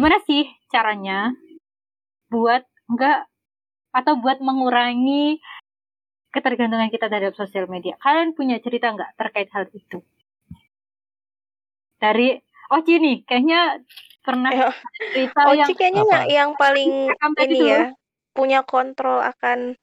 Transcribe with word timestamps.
gimana 0.00 0.16
sih 0.24 0.48
caranya 0.72 1.36
buat 2.32 2.64
enggak 2.88 3.28
atau 3.92 4.16
buat 4.16 4.40
mengurangi 4.40 5.42
ketergantungan 6.30 6.88
kita 6.88 7.10
terhadap 7.10 7.34
sosial 7.36 7.66
media. 7.66 7.98
Kalian 8.00 8.32
punya 8.38 8.56
cerita 8.62 8.88
nggak 8.94 9.18
terkait 9.18 9.50
hal 9.52 9.66
itu? 9.74 10.00
Dari 12.00 12.38
Oci 12.70 13.02
nih, 13.02 13.26
kayaknya 13.26 13.82
pernah 14.22 14.50
Ya. 14.54 14.70
cerita 15.10 15.40
Oci 15.50 15.58
yang 15.58 15.70
kayaknya 15.74 16.02
Apa? 16.06 16.18
yang 16.30 16.50
paling 16.54 16.90
ini 17.42 17.56
tuh. 17.58 17.66
ya 17.66 17.80
punya 18.30 18.60
kontrol 18.62 19.18
akan 19.20 19.74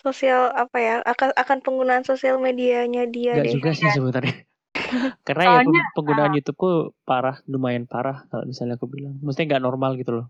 sosial 0.00 0.50
apa 0.56 0.76
ya 0.82 0.96
akan 1.04 1.30
akan 1.36 1.58
penggunaan 1.62 2.02
sosial 2.02 2.40
medianya 2.42 3.06
dia 3.06 3.38
Enggak 3.38 3.46
deh. 3.46 3.54
juga 3.54 3.70
sih 3.76 3.86
sebenarnya. 3.92 4.34
Karena 5.26 5.44
ya 5.44 5.58
Soalnya, 5.60 5.66
peng- 5.66 5.90
penggunaan 5.96 6.32
YouTubeku 6.36 6.68
parah, 7.08 7.36
lumayan 7.52 7.84
parah 7.88 8.16
kalau 8.30 8.44
misalnya 8.50 8.74
aku 8.78 8.86
bilang. 8.90 9.14
Maksudnya 9.24 9.46
nggak 9.56 9.64
normal 9.64 9.90
gitu 10.00 10.12
loh. 10.18 10.26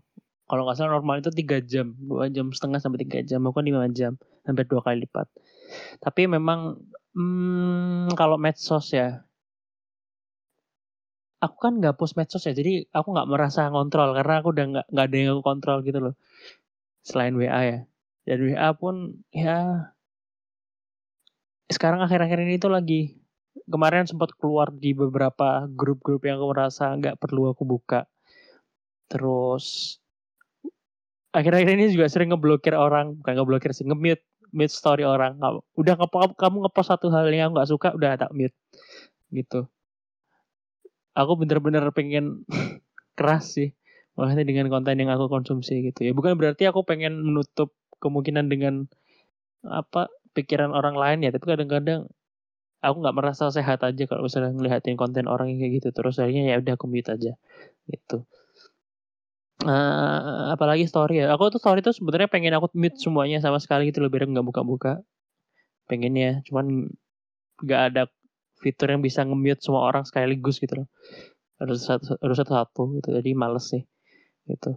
Kalau 0.49 0.61
nggak 0.67 0.77
salah 0.77 0.91
normal 0.99 1.15
itu 1.23 1.31
tiga 1.33 1.57
jam, 1.63 1.95
dua 1.97 2.27
jam 2.35 2.51
setengah 2.51 2.79
sampai 2.83 2.99
tiga 3.07 3.19
jam, 3.23 3.39
aku 3.47 3.55
kan 3.59 3.65
lima 3.65 3.87
jam, 3.89 4.13
hampir 4.45 4.65
dua 4.67 4.81
kali 4.85 5.07
lipat. 5.07 5.27
Tapi 6.03 6.21
memang 6.29 6.77
hmm, 7.15 8.13
kalau 8.19 8.37
medsos 8.41 8.91
ya, 8.93 9.23
aku 11.45 11.57
kan 11.63 11.73
nggak 11.79 11.95
post 11.99 12.13
medsos 12.19 12.43
ya, 12.47 12.53
jadi 12.59 12.71
aku 12.97 13.07
nggak 13.13 13.29
merasa 13.33 13.61
ngontrol 13.71 14.09
karena 14.17 14.33
aku 14.39 14.49
udah 14.55 14.65
nggak 14.71 14.85
nggak 14.93 15.05
ada 15.07 15.15
yang 15.19 15.29
aku 15.35 15.43
kontrol 15.49 15.77
gitu 15.87 15.99
loh. 16.05 16.13
Selain 17.09 17.33
WA 17.39 17.61
ya, 17.71 17.79
dan 18.27 18.39
WA 18.45 18.69
pun 18.81 18.95
ya 19.33 19.51
sekarang 21.75 21.99
akhir-akhir 22.05 22.39
ini 22.45 22.55
tuh 22.63 22.71
lagi 22.75 23.22
kemarin 23.69 24.09
sempat 24.09 24.33
keluar 24.37 24.73
di 24.73 24.91
beberapa 24.97 25.65
grup-grup 25.69 26.25
yang 26.25 26.41
aku 26.41 26.47
merasa 26.53 26.93
nggak 26.97 27.17
perlu 27.21 27.53
aku 27.53 27.63
buka. 27.63 28.09
Terus 29.07 29.97
akhir-akhir 31.33 31.69
ini 31.73 31.85
juga 31.93 32.09
sering 32.09 32.33
ngeblokir 32.33 32.73
orang, 32.77 33.17
bukan 33.21 33.33
ngeblokir 33.37 33.71
sih, 33.73 33.85
nge-mute, 33.85 34.23
mute 34.53 34.73
story 34.73 35.05
orang. 35.05 35.37
Udah 35.77 35.97
ngepo- 35.97 36.37
kamu 36.37 36.69
ngepost 36.69 36.89
satu 36.93 37.09
hal 37.09 37.25
yang 37.33 37.53
nggak 37.53 37.69
suka, 37.69 37.93
udah 37.97 38.17
tak 38.17 38.31
mute 38.33 38.53
gitu. 39.33 39.65
Aku 41.13 41.37
bener-bener 41.37 41.85
pengen 41.93 42.45
keras 43.17 43.53
sih, 43.53 43.73
makanya 44.17 44.45
dengan 44.45 44.69
konten 44.69 44.97
yang 44.97 45.13
aku 45.13 45.29
konsumsi 45.29 45.93
gitu 45.93 46.09
ya. 46.09 46.11
Bukan 46.13 46.37
berarti 46.37 46.65
aku 46.69 46.81
pengen 46.85 47.21
menutup 47.21 47.73
kemungkinan 48.01 48.49
dengan 48.49 48.89
apa 49.65 50.09
pikiran 50.33 50.73
orang 50.73 50.97
lain 50.97 51.19
ya, 51.25 51.29
tapi 51.29 51.45
kadang-kadang 51.45 52.09
aku 52.83 52.97
nggak 52.99 53.15
merasa 53.15 53.47
sehat 53.49 53.79
aja 53.87 54.03
kalau 54.05 54.27
misalnya 54.27 54.51
ngeliatin 54.51 54.99
konten 54.99 55.25
orang 55.31 55.47
yang 55.55 55.59
kayak 55.63 55.73
gitu. 55.79 55.89
Terus 55.95 56.19
akhirnya 56.19 56.53
ya 56.53 56.55
udah 56.59 56.73
aku 56.75 56.85
mute 56.91 57.09
aja 57.09 57.33
gitu. 57.87 58.17
Eh, 59.63 60.43
apalagi 60.51 60.83
story 60.91 61.23
ya. 61.23 61.31
Aku 61.33 61.47
tuh 61.47 61.61
story 61.63 61.79
tuh 61.79 61.95
sebenarnya 61.95 62.27
pengen 62.27 62.53
aku 62.59 62.67
mute 62.75 62.99
semuanya 62.99 63.39
sama 63.39 63.63
sekali 63.63 63.89
gitu 63.89 64.03
loh 64.03 64.11
biar 64.11 64.27
nggak 64.27 64.43
buka-buka. 64.43 64.99
Pengennya 65.87 66.43
cuman 66.47 66.91
nggak 67.63 67.81
ada 67.93 68.03
fitur 68.59 68.91
yang 68.95 69.03
bisa 69.03 69.23
nge-mute 69.23 69.63
semua 69.63 69.87
orang 69.87 70.03
sekaligus 70.03 70.59
gitu 70.59 70.83
loh. 70.83 70.87
Harus 71.61 71.87
satu 71.87 72.19
harus 72.19 72.37
satu-satu 72.39 72.99
gitu 72.99 73.09
jadi 73.15 73.31
males 73.37 73.71
sih 73.71 73.83
gitu. 74.51 74.75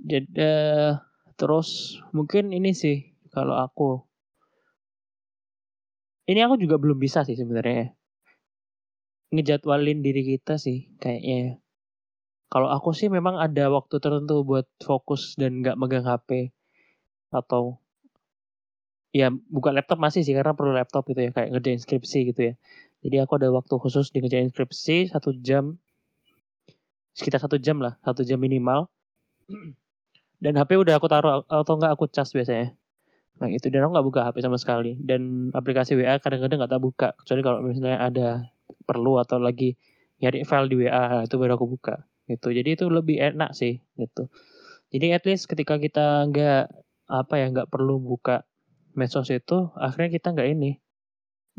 Jadi 0.00 0.28
eh, 0.36 0.92
terus 1.40 1.96
mungkin 2.12 2.52
ini 2.52 2.76
sih 2.76 3.16
kalau 3.32 3.56
aku 3.56 4.09
ini 6.30 6.40
aku 6.46 6.54
juga 6.62 6.78
belum 6.78 6.98
bisa 7.02 7.26
sih 7.26 7.34
sebenarnya 7.34 7.76
ya. 7.82 7.88
ngejadwalin 9.30 10.02
diri 10.02 10.22
kita 10.26 10.58
sih 10.58 10.90
kayaknya 10.98 11.36
ya. 11.38 11.52
Kalau 12.50 12.66
aku 12.66 12.90
sih 12.90 13.06
memang 13.06 13.38
ada 13.38 13.70
waktu 13.70 14.02
tertentu 14.02 14.42
buat 14.42 14.66
fokus 14.82 15.38
dan 15.38 15.62
nggak 15.62 15.78
megang 15.78 16.02
HP 16.02 16.50
atau 17.30 17.78
ya 19.14 19.30
buka 19.30 19.70
laptop 19.70 20.02
masih 20.02 20.26
sih 20.26 20.34
karena 20.34 20.54
perlu 20.58 20.74
laptop 20.74 21.06
gitu 21.06 21.22
ya 21.22 21.30
kayak 21.30 21.54
ngerjain 21.54 21.78
skripsi 21.78 22.18
gitu 22.34 22.40
ya. 22.50 22.54
Jadi 23.06 23.16
aku 23.22 23.38
ada 23.38 23.54
waktu 23.54 23.74
khusus 23.78 24.10
di 24.10 24.18
ngerjain 24.18 24.50
skripsi 24.50 25.14
satu 25.14 25.30
jam 25.38 25.78
sekitar 27.14 27.38
satu 27.38 27.58
jam 27.58 27.78
lah 27.78 27.98
satu 28.02 28.26
jam 28.26 28.38
minimal 28.42 28.90
dan 30.42 30.58
HP 30.58 30.74
udah 30.74 30.98
aku 30.98 31.06
taruh 31.06 31.46
atau 31.46 31.74
nggak 31.78 31.94
aku 31.94 32.10
cas 32.10 32.34
biasanya. 32.34 32.74
Nah 33.40 33.48
itu 33.48 33.72
dan 33.72 33.88
aku 33.88 33.92
nggak 33.96 34.06
buka 34.06 34.20
HP 34.28 34.36
sama 34.44 34.60
sekali. 34.60 35.00
Dan 35.00 35.48
aplikasi 35.56 35.96
WA 35.96 36.20
kadang-kadang 36.20 36.60
nggak 36.60 36.72
tak 36.76 36.82
buka. 36.84 37.08
Kecuali 37.16 37.40
kalau 37.40 37.58
misalnya 37.64 37.98
ada 37.98 38.28
perlu 38.84 39.16
atau 39.16 39.40
lagi 39.40 39.74
nyari 40.20 40.44
file 40.44 40.68
di 40.68 40.76
WA 40.84 41.24
itu 41.24 41.34
baru 41.40 41.56
aku 41.56 41.66
buka. 41.66 42.04
Gitu. 42.28 42.52
Jadi 42.52 42.68
itu 42.76 42.84
lebih 42.92 43.16
enak 43.16 43.56
sih 43.56 43.80
gitu. 43.96 44.28
Jadi 44.92 45.06
at 45.16 45.24
least 45.24 45.48
ketika 45.48 45.80
kita 45.80 46.28
nggak 46.28 46.68
apa 47.10 47.34
ya 47.40 47.46
nggak 47.50 47.68
perlu 47.72 47.98
buka 47.98 48.46
medsos 48.94 49.30
itu 49.34 49.70
akhirnya 49.74 50.10
kita 50.14 50.30
nggak 50.30 50.48
ini 50.50 50.78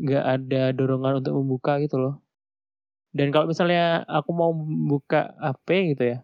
nggak 0.00 0.24
ada 0.24 0.62
dorongan 0.72 1.20
untuk 1.20 1.34
membuka 1.36 1.82
gitu 1.82 1.98
loh. 1.98 2.14
Dan 3.12 3.28
kalau 3.28 3.50
misalnya 3.50 4.08
aku 4.08 4.30
mau 4.32 4.54
buka 4.88 5.36
HP 5.36 5.92
gitu 5.92 6.16
ya 6.16 6.18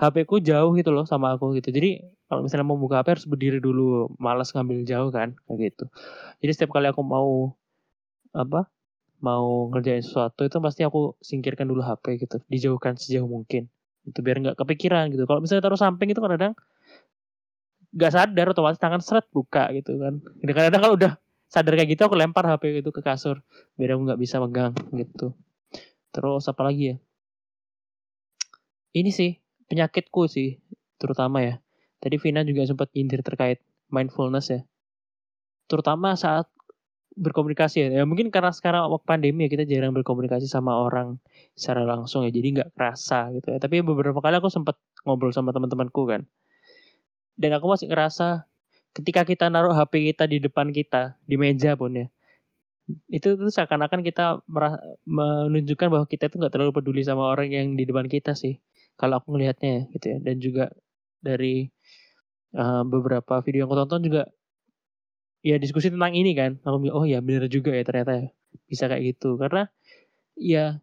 HP 0.00 0.24
ku 0.24 0.40
jauh 0.40 0.72
gitu 0.74 0.90
loh 0.90 1.04
sama 1.04 1.36
aku 1.36 1.56
gitu. 1.58 1.68
Jadi 1.68 2.00
kalau 2.26 2.44
misalnya 2.44 2.66
mau 2.66 2.80
buka 2.80 3.04
HP 3.04 3.06
harus 3.18 3.26
berdiri 3.28 3.58
dulu 3.60 4.08
malas 4.16 4.50
ngambil 4.56 4.88
jauh 4.88 5.10
kan 5.12 5.36
kayak 5.46 5.72
gitu. 5.72 5.84
Jadi 6.40 6.50
setiap 6.56 6.70
kali 6.72 6.88
aku 6.88 7.04
mau 7.04 7.52
apa 8.32 8.66
mau 9.22 9.68
ngerjain 9.70 10.02
sesuatu 10.02 10.42
itu 10.42 10.56
pasti 10.58 10.82
aku 10.82 11.14
singkirkan 11.20 11.68
dulu 11.68 11.84
HP 11.84 12.24
gitu. 12.24 12.40
Dijauhkan 12.48 12.96
sejauh 12.96 13.28
mungkin. 13.28 13.68
Itu 14.08 14.24
biar 14.24 14.40
nggak 14.42 14.56
kepikiran 14.58 15.12
gitu. 15.12 15.28
Kalau 15.28 15.44
misalnya 15.44 15.62
taruh 15.62 15.78
samping 15.78 16.10
itu 16.10 16.18
kadang 16.18 16.56
nggak 17.92 18.12
sadar 18.16 18.46
otomatis 18.50 18.80
tangan 18.80 19.04
seret 19.04 19.28
buka 19.28 19.68
gitu 19.76 20.00
kan. 20.00 20.24
Kadang-kadang 20.40 20.82
kalau 20.82 20.96
udah 20.96 21.12
sadar 21.52 21.76
kayak 21.76 21.92
gitu 21.92 22.08
aku 22.08 22.16
lempar 22.16 22.48
HP 22.48 22.80
itu 22.80 22.88
ke 22.88 23.04
kasur 23.04 23.44
biar 23.76 23.94
aku 23.94 24.08
nggak 24.08 24.20
bisa 24.20 24.40
megang 24.40 24.72
gitu. 24.96 25.36
Terus 26.08 26.48
apa 26.48 26.64
lagi 26.64 26.96
ya? 26.96 26.96
Ini 28.96 29.12
sih 29.12 29.41
penyakitku 29.72 30.28
sih 30.28 30.60
terutama 31.00 31.40
ya. 31.40 31.56
Tadi 31.96 32.20
Vina 32.20 32.44
juga 32.44 32.68
sempat 32.68 32.92
nyindir 32.92 33.24
terkait 33.24 33.64
mindfulness 33.88 34.52
ya. 34.52 34.60
Terutama 35.64 36.12
saat 36.12 36.44
berkomunikasi 37.16 37.88
ya. 37.88 37.88
ya 38.00 38.04
mungkin 38.04 38.28
karena 38.28 38.52
sekarang 38.52 38.84
waktu 38.92 39.08
pandemi 39.08 39.48
ya 39.48 39.50
kita 39.56 39.64
jarang 39.64 39.96
berkomunikasi 39.96 40.44
sama 40.44 40.76
orang 40.76 41.16
secara 41.56 41.88
langsung 41.88 42.28
ya. 42.28 42.30
Jadi 42.34 42.60
nggak 42.60 42.76
kerasa 42.76 43.32
gitu 43.32 43.56
ya. 43.56 43.56
Tapi 43.56 43.80
beberapa 43.80 44.20
kali 44.20 44.36
aku 44.36 44.52
sempat 44.52 44.76
ngobrol 45.08 45.32
sama 45.32 45.56
teman-temanku 45.56 46.04
kan. 46.04 46.28
Dan 47.40 47.56
aku 47.56 47.64
masih 47.72 47.88
ngerasa 47.88 48.44
ketika 48.92 49.24
kita 49.24 49.48
naruh 49.48 49.72
HP 49.72 50.12
kita 50.12 50.28
di 50.28 50.36
depan 50.36 50.68
kita 50.68 51.16
di 51.24 51.40
meja 51.40 51.72
pun 51.80 51.96
ya 51.96 52.06
itu 53.08 53.38
tuh 53.38 53.48
seakan-akan 53.48 54.04
kita 54.04 54.42
menunjukkan 55.06 55.88
bahwa 55.88 56.04
kita 56.04 56.28
itu 56.28 56.36
nggak 56.36 56.52
terlalu 56.52 56.72
peduli 56.74 57.02
sama 57.06 57.30
orang 57.30 57.48
yang 57.48 57.66
di 57.78 57.88
depan 57.88 58.10
kita 58.10 58.36
sih 58.36 58.58
kalau 59.02 59.18
aku 59.18 59.34
ngelihatnya 59.34 59.70
ya, 59.74 59.82
gitu 59.98 60.06
ya. 60.14 60.18
Dan 60.22 60.38
juga 60.38 60.64
dari 61.18 61.66
uh, 62.54 62.86
beberapa 62.86 63.42
video 63.42 63.66
yang 63.66 63.68
aku 63.74 63.76
tonton 63.82 64.00
juga 64.06 64.22
ya 65.42 65.58
diskusi 65.58 65.90
tentang 65.90 66.14
ini 66.14 66.38
kan. 66.38 66.62
Aku 66.62 66.78
bilang 66.78 67.02
oh 67.02 67.02
ya 67.02 67.18
benar 67.18 67.50
juga 67.50 67.74
ya 67.74 67.82
ternyata 67.82 68.14
ya 68.14 68.26
bisa 68.70 68.86
kayak 68.86 69.02
gitu. 69.18 69.34
Karena 69.42 69.66
ya 70.38 70.78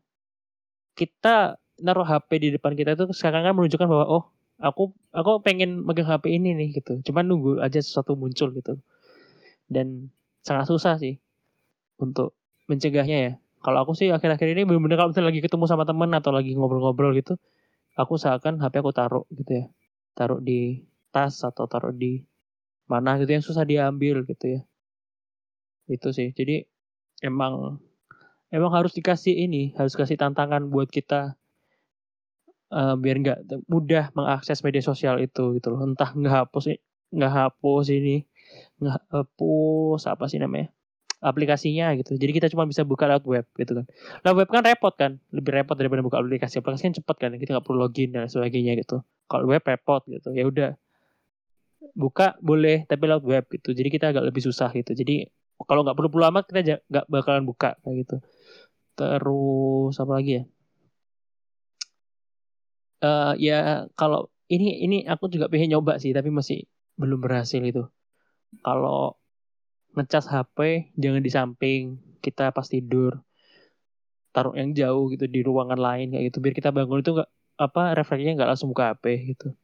kita 1.00 1.56
naruh 1.80 2.04
HP 2.04 2.30
di 2.44 2.50
depan 2.60 2.76
kita 2.76 3.00
itu 3.00 3.08
sekarang 3.16 3.48
kan 3.48 3.56
menunjukkan 3.56 3.88
bahwa 3.88 4.06
oh 4.12 4.24
aku 4.60 4.92
aku 5.16 5.40
pengen 5.40 5.88
megang 5.88 6.12
HP 6.12 6.36
ini 6.36 6.60
nih 6.60 6.84
gitu. 6.84 7.00
Cuman 7.08 7.24
nunggu 7.24 7.64
aja 7.64 7.80
sesuatu 7.80 8.20
muncul 8.20 8.52
gitu. 8.52 8.84
Dan 9.72 10.12
sangat 10.44 10.68
susah 10.68 11.00
sih 11.00 11.24
untuk 12.04 12.36
mencegahnya 12.68 13.18
ya. 13.32 13.32
Kalau 13.64 13.88
aku 13.88 13.96
sih 13.96 14.12
akhir-akhir 14.12 14.60
ini 14.60 14.68
bener-bener 14.68 15.00
kalau 15.00 15.16
misalnya 15.16 15.32
lagi 15.32 15.40
ketemu 15.40 15.72
sama 15.72 15.88
temen 15.88 16.12
atau 16.12 16.36
lagi 16.36 16.52
ngobrol-ngobrol 16.56 17.16
gitu 17.16 17.40
aku 17.96 18.18
usahakan 18.20 18.62
HP 18.62 18.82
aku 18.82 18.92
taruh 18.94 19.26
gitu 19.34 19.64
ya. 19.64 19.66
Taruh 20.18 20.42
di 20.44 20.86
tas 21.10 21.42
atau 21.42 21.66
taruh 21.66 21.94
di 21.94 22.26
mana 22.90 23.18
gitu 23.22 23.32
yang 23.34 23.46
susah 23.46 23.66
diambil 23.66 24.26
gitu 24.26 24.60
ya. 24.60 24.62
Itu 25.90 26.14
sih. 26.14 26.34
Jadi 26.34 26.66
emang 27.26 27.82
emang 28.54 28.72
harus 28.74 28.94
dikasih 28.98 29.34
ini 29.46 29.74
harus 29.78 29.94
kasih 29.98 30.18
tantangan 30.18 30.70
buat 30.70 30.90
kita 30.90 31.38
eh, 32.74 32.96
biar 32.98 33.16
nggak 33.24 33.40
mudah 33.70 34.14
mengakses 34.18 34.62
media 34.66 34.84
sosial 34.86 35.18
itu 35.22 35.58
gitu 35.58 35.68
loh. 35.74 35.82
Entah 35.86 36.14
nggak 36.14 36.36
hapus 36.46 36.78
nggak 37.10 37.34
hapus 37.34 37.86
ini 37.90 38.26
nggak 38.82 38.98
hapus 39.10 40.02
apa 40.06 40.26
sih 40.30 40.38
namanya 40.38 40.70
aplikasinya 41.20 41.92
gitu. 42.00 42.16
Jadi 42.16 42.32
kita 42.32 42.48
cuma 42.48 42.64
bisa 42.64 42.88
buka 42.88 43.04
lewat 43.08 43.24
web 43.28 43.46
gitu 43.60 43.84
kan. 43.84 43.86
Lewat 44.24 44.36
web 44.40 44.50
kan 44.50 44.62
repot 44.64 44.94
kan. 44.96 45.12
Lebih 45.36 45.52
repot 45.52 45.76
daripada 45.76 46.00
buka 46.00 46.18
aplikasi. 46.24 46.64
Aplikasi 46.64 46.92
kan 46.92 46.96
cepat 46.96 47.16
kan. 47.20 47.30
Kita 47.36 47.60
nggak 47.60 47.66
perlu 47.68 47.84
login 47.84 48.16
dan 48.16 48.32
sebagainya 48.32 48.80
gitu. 48.80 49.04
Kalau 49.28 49.46
web 49.52 49.64
repot 49.64 50.02
gitu. 50.08 50.32
Ya 50.32 50.48
udah. 50.48 50.72
Buka 51.96 52.40
boleh 52.40 52.88
tapi 52.88 53.04
lewat 53.12 53.24
web 53.28 53.46
gitu. 53.52 53.76
Jadi 53.76 53.90
kita 53.92 54.16
agak 54.16 54.24
lebih 54.32 54.42
susah 54.44 54.72
gitu. 54.72 54.96
Jadi 54.96 55.28
kalau 55.68 55.84
nggak 55.84 55.96
perlu 56.00 56.10
perlu 56.12 56.26
amat 56.32 56.44
kita 56.48 56.80
nggak 56.88 57.06
bakalan 57.12 57.44
buka 57.44 57.76
kayak 57.84 58.08
gitu. 58.08 58.16
Terus 58.96 59.96
apa 60.00 60.12
lagi 60.16 60.32
ya? 60.40 60.44
Uh, 63.00 63.34
ya 63.40 63.60
kalau 63.96 64.28
ini 64.52 64.84
ini 64.84 65.08
aku 65.08 65.32
juga 65.32 65.48
pengen 65.48 65.80
nyoba 65.80 66.04
sih 66.04 66.12
tapi 66.12 66.32
masih 66.32 66.64
belum 66.96 67.20
berhasil 67.20 67.60
itu. 67.60 67.84
Kalau 68.64 69.19
ngecas 69.98 70.30
HP 70.30 70.92
jangan 70.98 71.22
di 71.24 71.32
samping 71.32 71.82
kita 72.22 72.52
pas 72.54 72.68
tidur. 72.68 73.22
Taruh 74.30 74.54
yang 74.54 74.78
jauh 74.78 75.10
gitu 75.10 75.26
di 75.26 75.42
ruangan 75.42 75.80
lain 75.80 76.14
kayak 76.14 76.34
gitu. 76.34 76.38
Biar 76.44 76.54
kita 76.54 76.70
bangun 76.70 77.02
itu 77.02 77.12
nggak 77.18 77.30
apa 77.60 77.82
refleksnya 77.98 78.38
nggak 78.38 78.50
langsung 78.54 78.70
buka 78.70 78.94
HP 78.94 79.36
gitu. 79.36 79.56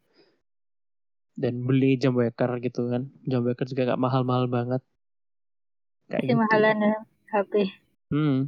Dan 1.36 1.68
beli 1.68 2.00
jam 2.01 2.16
waker 2.18 2.57
gitu 2.63 2.89
kan. 2.89 3.12
Jam 3.27 3.45
waker 3.45 3.68
juga 3.69 3.94
nggak 3.94 4.01
mahal-mahal 4.01 4.45
banget. 4.50 4.81
Kayak 6.10 6.24
gitu. 6.30 6.38
mahalan 6.38 6.77
ya 6.77 6.95
HP 7.33 7.54
hmm. 8.13 8.39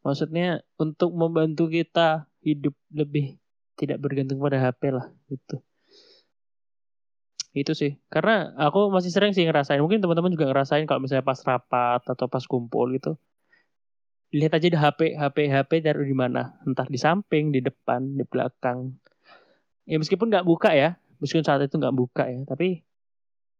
Maksudnya 0.00 0.64
untuk 0.80 1.12
membantu 1.12 1.68
kita 1.68 2.24
hidup 2.40 2.72
lebih 2.88 3.36
tidak 3.76 4.00
bergantung 4.00 4.40
pada 4.40 4.56
HP 4.56 4.96
lah 4.96 5.12
gitu 5.28 5.60
itu 7.50 7.72
sih. 7.74 7.98
Karena 8.06 8.54
aku 8.54 8.94
masih 8.94 9.10
sering 9.10 9.34
sih 9.34 9.42
ngerasain. 9.42 9.82
Mungkin 9.82 9.98
teman-teman 9.98 10.30
juga 10.30 10.50
ngerasain 10.50 10.86
kalau 10.86 11.02
misalnya 11.02 11.26
pas 11.26 11.40
rapat 11.42 12.02
atau 12.06 12.26
pas 12.30 12.44
kumpul 12.46 12.94
gitu. 12.94 13.18
Lihat 14.30 14.54
aja 14.54 14.66
di 14.70 14.78
HP 14.78 15.18
HP 15.18 15.36
HP 15.50 15.70
taruh 15.82 16.06
di 16.06 16.14
mana. 16.14 16.54
Entah 16.62 16.86
di 16.86 16.94
samping 16.94 17.50
di 17.50 17.58
depan 17.58 18.14
di 18.14 18.22
belakang. 18.22 18.94
Ya 19.90 19.98
meskipun 19.98 20.30
nggak 20.30 20.46
buka 20.46 20.70
ya. 20.70 20.94
Meskipun 21.18 21.42
saat 21.42 21.66
itu 21.66 21.74
nggak 21.74 21.96
buka 21.96 22.30
ya. 22.30 22.46
Tapi 22.46 22.86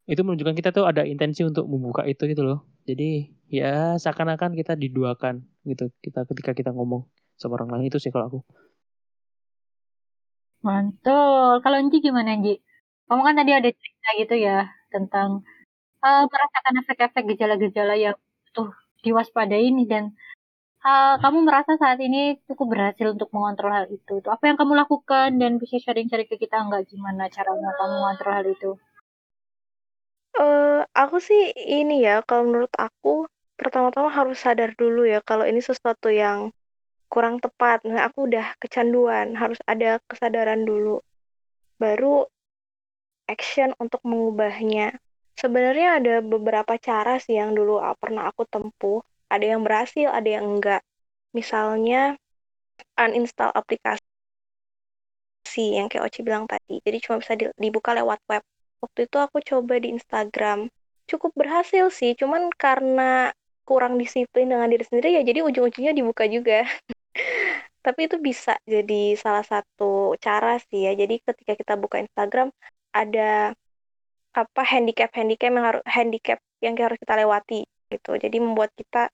itu 0.06 0.20
menunjukkan 0.22 0.54
kita 0.54 0.70
tuh 0.70 0.86
ada 0.86 1.02
intensi 1.02 1.42
untuk 1.42 1.66
membuka 1.66 2.06
itu 2.06 2.30
gitu 2.30 2.46
loh. 2.46 2.62
Jadi 2.86 3.34
ya 3.50 3.98
seakan-akan 3.98 4.54
kita 4.54 4.78
diduakan 4.78 5.42
gitu 5.66 5.90
kita 5.98 6.22
ketika 6.30 6.54
kita 6.54 6.70
ngomong 6.70 7.10
sama 7.34 7.58
orang 7.58 7.74
lain. 7.74 7.90
Itu 7.90 7.98
sih 7.98 8.14
kalau 8.14 8.30
aku. 8.30 8.40
Mantul. 10.62 11.58
Kalau 11.64 11.76
Anji 11.82 11.98
gimana 11.98 12.38
Anji 12.38 12.62
kamu 13.10 13.22
kan 13.26 13.34
tadi 13.42 13.52
ada 13.58 13.70
cerita 13.74 14.08
gitu 14.22 14.34
ya 14.38 14.70
tentang 14.94 15.42
uh, 16.06 16.22
merasakan 16.30 16.74
efek-efek 16.86 17.24
gejala-gejala 17.34 17.94
yang 17.98 18.14
tuh 18.54 18.70
diwaspadai 19.02 19.66
ini 19.66 19.82
dan 19.90 20.14
uh, 20.86 21.18
kamu 21.18 21.42
merasa 21.42 21.74
saat 21.74 21.98
ini 21.98 22.38
cukup 22.46 22.76
berhasil 22.76 23.06
untuk 23.10 23.34
mengontrol 23.34 23.74
hal 23.74 23.86
itu. 23.90 24.22
Tuh, 24.22 24.30
apa 24.30 24.46
yang 24.46 24.56
kamu 24.60 24.72
lakukan 24.78 25.34
dan 25.42 25.58
bisa 25.58 25.82
sharing-sharing 25.82 26.28
ke 26.30 26.36
kita 26.38 26.62
nggak 26.62 26.86
gimana 26.86 27.26
caranya 27.32 27.74
kamu 27.82 27.94
mengontrol 27.98 28.32
hal 28.34 28.46
itu? 28.46 28.70
Uh, 30.38 30.86
aku 30.94 31.18
sih 31.18 31.50
ini 31.52 32.06
ya, 32.06 32.22
kalau 32.22 32.46
menurut 32.46 32.70
aku 32.78 33.26
pertama-tama 33.58 34.08
harus 34.08 34.40
sadar 34.40 34.72
dulu 34.72 35.04
ya 35.04 35.20
kalau 35.20 35.44
ini 35.44 35.60
sesuatu 35.60 36.08
yang 36.08 36.54
kurang 37.10 37.42
tepat. 37.42 37.82
Nah, 37.84 38.06
aku 38.06 38.30
udah 38.30 38.54
kecanduan, 38.62 39.34
harus 39.34 39.58
ada 39.66 39.98
kesadaran 40.06 40.62
dulu. 40.62 41.02
Baru 41.76 42.30
action 43.30 43.70
untuk 43.78 44.02
mengubahnya. 44.02 44.98
Sebenarnya 45.38 46.02
ada 46.02 46.14
beberapa 46.20 46.74
cara 46.76 47.16
sih 47.22 47.38
yang 47.38 47.54
dulu 47.54 47.78
pernah 47.96 48.28
aku 48.28 48.44
tempuh. 48.50 49.00
Ada 49.30 49.54
yang 49.56 49.62
berhasil, 49.62 50.10
ada 50.10 50.26
yang 50.26 50.58
enggak. 50.58 50.82
Misalnya 51.32 52.18
uninstall 52.98 53.54
aplikasi 53.54 54.02
yang 55.78 55.86
kayak 55.86 56.10
Oci 56.10 56.20
bilang 56.26 56.50
tadi. 56.50 56.82
Jadi 56.82 56.98
cuma 57.00 57.22
bisa 57.22 57.38
dibuka 57.38 57.94
lewat 57.94 58.18
web. 58.26 58.42
Waktu 58.82 59.06
itu 59.06 59.16
aku 59.16 59.38
coba 59.40 59.78
di 59.78 59.94
Instagram. 59.94 60.68
Cukup 61.06 61.32
berhasil 61.38 61.90
sih, 61.90 62.14
cuman 62.18 62.50
karena 62.54 63.32
kurang 63.66 63.96
disiplin 64.02 64.50
dengan 64.50 64.66
diri 64.66 64.82
sendiri 64.82 65.14
ya 65.14 65.22
jadi 65.22 65.46
ujung-ujungnya 65.46 65.94
dibuka 65.94 66.26
juga. 66.26 66.66
Tapi 67.86 68.00
itu 68.10 68.20
bisa 68.20 68.60
jadi 68.68 69.16
salah 69.16 69.46
satu 69.46 70.18
cara 70.20 70.60
sih 70.60 70.84
ya. 70.84 70.92
Jadi 70.92 71.22
ketika 71.24 71.52
kita 71.56 71.74
buka 71.80 71.96
Instagram, 72.02 72.52
ada 72.92 73.54
apa 74.30 74.62
handicap 74.62 75.10
handicap 75.18 75.50
yang 75.50 75.66
harus 75.66 75.84
handicap 75.86 76.38
yang 76.62 76.74
harus 76.78 76.98
kita 77.02 77.14
lewati 77.18 77.60
gitu. 77.90 78.10
Jadi 78.18 78.36
membuat 78.38 78.70
kita 78.78 79.10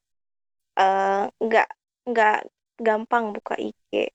eh, 0.79 1.25
nggak 1.33 1.69
uh, 1.71 1.75
nggak 2.11 2.39
gampang 2.81 3.33
buka 3.33 3.57
IG 3.57 4.13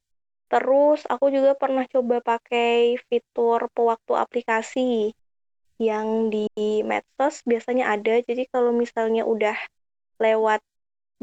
terus 0.52 1.08
aku 1.08 1.31
juga 1.31 1.56
pernah 1.56 1.88
coba 1.88 2.19
pakai 2.19 3.00
fitur 3.08 3.72
pewaktu 3.72 4.13
aplikasi 4.19 5.16
yang 5.81 6.30
di 6.34 6.46
medsos 6.86 7.42
biasanya 7.50 7.86
ada. 7.96 8.19
Jadi 8.22 8.44
kalau 8.54 8.72
misalnya 8.75 9.24
udah 9.25 9.57
lewat 10.22 10.62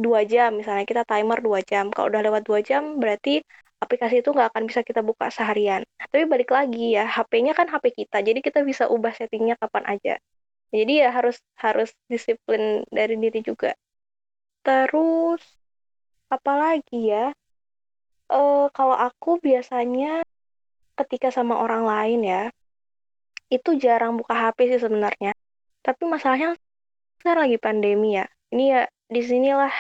dua 0.04 0.20
jam 0.32 0.58
misalnya 0.58 0.84
kita 0.88 1.02
timer 1.06 1.38
dua 1.44 1.60
jam. 1.70 1.84
Kalau 1.94 2.08
udah 2.10 2.22
lewat 2.26 2.42
dua 2.48 2.60
jam 2.64 2.98
berarti 3.02 3.44
aplikasi 3.78 4.20
itu 4.22 4.30
nggak 4.34 4.54
akan 4.54 4.64
bisa 4.68 4.80
kita 4.82 5.00
buka 5.00 5.30
seharian. 5.30 5.82
Tapi 5.98 6.26
balik 6.26 6.50
lagi 6.50 6.98
ya, 6.98 7.06
HP-nya 7.06 7.52
kan 7.54 7.66
HP 7.70 7.94
kita, 8.04 8.18
jadi 8.22 8.40
kita 8.42 8.60
bisa 8.66 8.90
ubah 8.90 9.14
settingnya 9.14 9.54
kapan 9.58 9.84
aja. 9.98 10.14
Jadi 10.68 11.00
ya 11.00 11.08
harus 11.14 11.40
harus 11.56 11.90
disiplin 12.12 12.84
dari 12.92 13.16
diri 13.16 13.40
juga. 13.40 13.72
Terus 14.66 15.40
apalagi 16.28 17.14
ya? 17.14 17.32
Uh, 18.28 18.68
kalau 18.76 18.92
aku 18.92 19.40
biasanya 19.40 20.20
ketika 21.00 21.32
sama 21.32 21.56
orang 21.56 21.88
lain 21.88 22.20
ya, 22.20 22.42
itu 23.48 23.70
jarang 23.80 24.20
buka 24.20 24.36
HP 24.36 24.76
sih 24.76 24.80
sebenarnya. 24.84 25.32
Tapi 25.80 26.02
masalahnya 26.04 26.52
sekarang 27.22 27.48
lagi 27.48 27.58
pandemi 27.60 28.20
ya. 28.20 28.28
Ini 28.52 28.64
ya 28.68 28.82
di 29.08 29.22
sinilah 29.24 29.72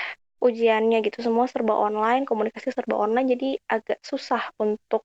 ujiannya 0.46 0.98
gitu. 1.06 1.18
Semua 1.26 1.46
serba 1.52 1.74
online 1.86 2.22
komunikasi 2.28 2.68
serba 2.76 2.96
online 3.04 3.26
jadi 3.34 3.48
agak 3.68 3.98
susah 4.10 4.42
untuk 4.64 5.02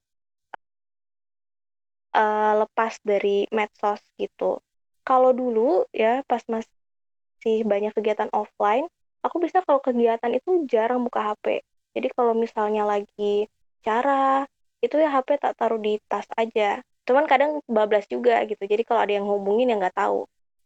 uh, 2.16 2.54
lepas 2.66 2.94
dari 3.04 3.46
medsos 3.58 4.02
gitu. 4.22 4.62
Kalau 5.04 5.32
dulu 5.36 5.86
ya 5.92 6.24
pas 6.30 6.44
masih 6.48 7.68
banyak 7.68 7.92
kegiatan 7.98 8.32
offline 8.32 8.88
aku 9.24 9.40
bisa 9.44 9.60
kalau 9.68 9.80
kegiatan 9.84 10.32
itu 10.32 10.64
jarang 10.72 11.04
buka 11.04 11.20
HP 11.34 11.60
jadi 11.94 12.08
kalau 12.18 12.34
misalnya 12.34 12.84
lagi 12.90 13.48
cara 13.86 14.46
itu 14.84 14.96
ya 15.00 15.10
HP 15.14 15.40
tak 15.40 15.54
taruh 15.56 15.80
di 15.80 16.02
tas 16.10 16.28
aja. 16.36 16.82
Cuman 17.08 17.26
kadang 17.32 17.62
bablas 17.70 18.06
juga 18.10 18.42
gitu. 18.50 18.64
Jadi 18.66 18.84
kalau 18.84 19.02
ada 19.06 19.14
yang 19.16 19.26
ngomongin 19.30 19.72
ya 19.72 19.76
nggak 19.80 19.96
tahu 19.96 20.26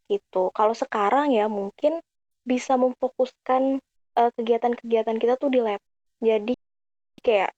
gitu. 0.10 0.50
Kalau 0.56 0.74
sekarang 0.74 1.36
ya 1.36 1.46
mungkin 1.52 2.00
bisa 2.48 2.80
memfokuskan 2.80 3.84
uh, 4.18 4.32
kegiatan-kegiatan 4.34 5.18
kita 5.22 5.38
tuh 5.38 5.54
di 5.54 5.62
lab. 5.62 5.82
Jadi 6.20 6.58
kayak 7.22 7.54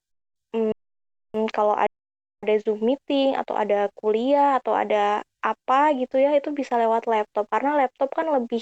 hmm, 0.52 1.46
kalau 1.56 1.74
ada, 1.74 1.96
ada 2.44 2.54
Zoom 2.60 2.84
meeting 2.84 3.34
atau 3.34 3.56
ada 3.56 3.88
kuliah 3.96 4.60
atau 4.60 4.76
ada 4.76 5.24
apa 5.40 5.96
gitu 5.96 6.20
ya 6.20 6.36
itu 6.36 6.52
bisa 6.52 6.76
lewat 6.76 7.08
laptop 7.08 7.48
karena 7.48 7.80
laptop 7.80 8.12
kan 8.12 8.28
lebih 8.28 8.60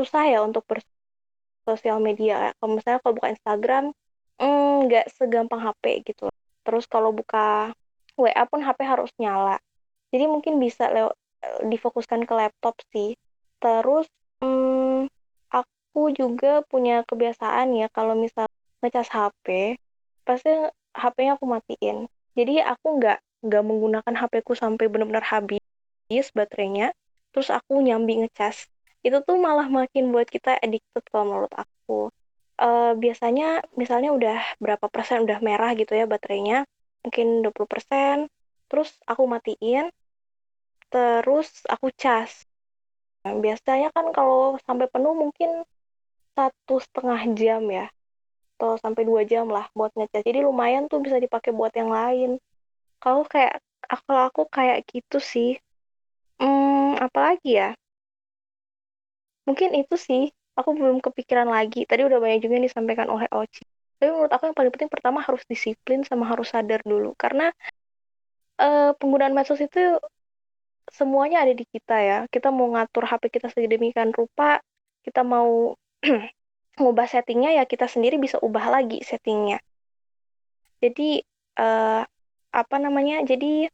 susah 0.00 0.24
ya 0.24 0.40
untuk 0.40 0.64
bersosial 0.64 2.00
media. 2.00 2.56
Kalau 2.56 2.70
misalnya 2.80 2.98
kalau 3.04 3.14
buka 3.20 3.28
Instagram 3.36 3.84
hmm, 4.40 4.88
nggak 4.88 5.06
mm, 5.08 5.12
segampang 5.14 5.60
HP 5.60 5.84
gitu. 6.08 6.32
Terus 6.64 6.84
kalau 6.88 7.12
buka 7.12 7.76
WA 8.16 8.42
pun 8.48 8.64
HP 8.64 8.80
harus 8.88 9.10
nyala. 9.20 9.60
Jadi 10.14 10.24
mungkin 10.30 10.56
bisa 10.62 10.88
difokuskan 11.66 12.24
ke 12.24 12.32
laptop 12.32 12.78
sih. 12.94 13.18
Terus 13.60 14.08
hmm, 14.40 15.10
aku 15.94 16.10
juga 16.10 16.66
punya 16.66 17.06
kebiasaan 17.06 17.70
ya 17.78 17.86
kalau 17.86 18.18
misal 18.18 18.50
ngecas 18.82 19.06
HP 19.14 19.78
pasti 20.26 20.50
HP-nya 20.90 21.38
aku 21.38 21.46
matiin. 21.46 22.10
Jadi 22.34 22.58
aku 22.58 22.98
nggak 22.98 23.22
nggak 23.46 23.62
menggunakan 23.62 24.14
HP-ku 24.18 24.58
sampai 24.58 24.90
benar-benar 24.90 25.22
habis 25.22 25.62
baterainya 26.34 26.90
terus 27.30 27.46
aku 27.46 27.78
nyambi 27.78 28.26
ngecas. 28.26 28.66
Itu 29.06 29.22
tuh 29.22 29.38
malah 29.38 29.70
makin 29.70 30.10
buat 30.10 30.26
kita 30.26 30.58
addicted 30.58 31.06
kalau 31.14 31.30
menurut 31.30 31.54
aku. 31.54 32.10
Uh, 32.58 32.98
biasanya 32.98 33.62
misalnya 33.78 34.10
udah 34.10 34.38
berapa 34.58 34.90
persen 34.90 35.22
udah 35.22 35.38
merah 35.46 35.78
gitu 35.78 35.94
ya 35.94 36.10
baterainya 36.10 36.66
mungkin 37.06 37.42
20 37.46 37.70
persen 37.70 38.26
terus 38.66 38.90
aku 39.06 39.30
matiin 39.30 39.94
terus 40.90 41.62
aku 41.70 41.94
cas. 41.94 42.42
Nah, 43.22 43.38
biasanya 43.38 43.94
kan 43.94 44.10
kalau 44.10 44.58
sampai 44.66 44.90
penuh 44.90 45.14
mungkin 45.14 45.62
satu 46.34 46.74
setengah 46.82 47.20
jam 47.38 47.62
ya. 47.70 47.86
Atau 48.54 48.78
sampai 48.78 49.02
dua 49.06 49.22
jam 49.26 49.46
lah 49.50 49.66
buat 49.74 49.90
ngecas. 49.94 50.22
Jadi 50.22 50.42
lumayan 50.46 50.86
tuh 50.90 51.02
bisa 51.02 51.18
dipakai 51.18 51.50
buat 51.54 51.72
yang 51.74 51.90
lain. 51.90 52.38
Kalau 53.02 53.22
kayak 53.26 53.62
kalau 54.06 54.22
aku 54.28 54.42
kayak 54.48 54.82
gitu 54.88 55.18
sih 55.20 55.50
hmm, 56.40 56.98
apalagi 57.02 57.50
ya? 57.60 57.70
Mungkin 59.44 59.76
itu 59.76 59.94
sih 60.00 60.22
aku 60.58 60.70
belum 60.78 60.98
kepikiran 61.04 61.48
lagi. 61.50 61.84
Tadi 61.84 62.02
udah 62.06 62.18
banyak 62.22 62.40
juga 62.42 62.54
yang 62.58 62.66
disampaikan 62.66 63.08
oleh 63.12 63.28
Oci. 63.30 63.62
Tapi 63.98 64.10
menurut 64.10 64.32
aku 64.32 64.50
yang 64.50 64.56
paling 64.56 64.72
penting 64.74 64.90
pertama 64.90 65.18
harus 65.22 65.42
disiplin 65.46 66.02
sama 66.06 66.24
harus 66.28 66.48
sadar 66.50 66.80
dulu. 66.82 67.12
Karena 67.18 67.52
uh, 68.62 68.92
penggunaan 68.98 69.34
medsos 69.36 69.60
itu 69.60 70.00
semuanya 70.88 71.44
ada 71.44 71.52
di 71.52 71.64
kita 71.68 71.96
ya. 72.00 72.18
Kita 72.32 72.48
mau 72.48 72.72
ngatur 72.72 73.04
HP 73.04 73.22
kita 73.28 73.48
sedemikian 73.52 74.10
rupa 74.16 74.60
kita 75.04 75.20
mau 75.20 75.76
ngubah 76.80 77.08
settingnya 77.08 77.50
ya 77.58 77.64
kita 77.64 77.88
sendiri 77.88 78.20
bisa 78.20 78.38
ubah 78.42 78.68
lagi 78.68 79.00
settingnya. 79.00 79.58
Jadi 80.82 81.24
uh, 81.58 82.04
apa 82.54 82.76
namanya 82.78 83.24
jadi 83.24 83.66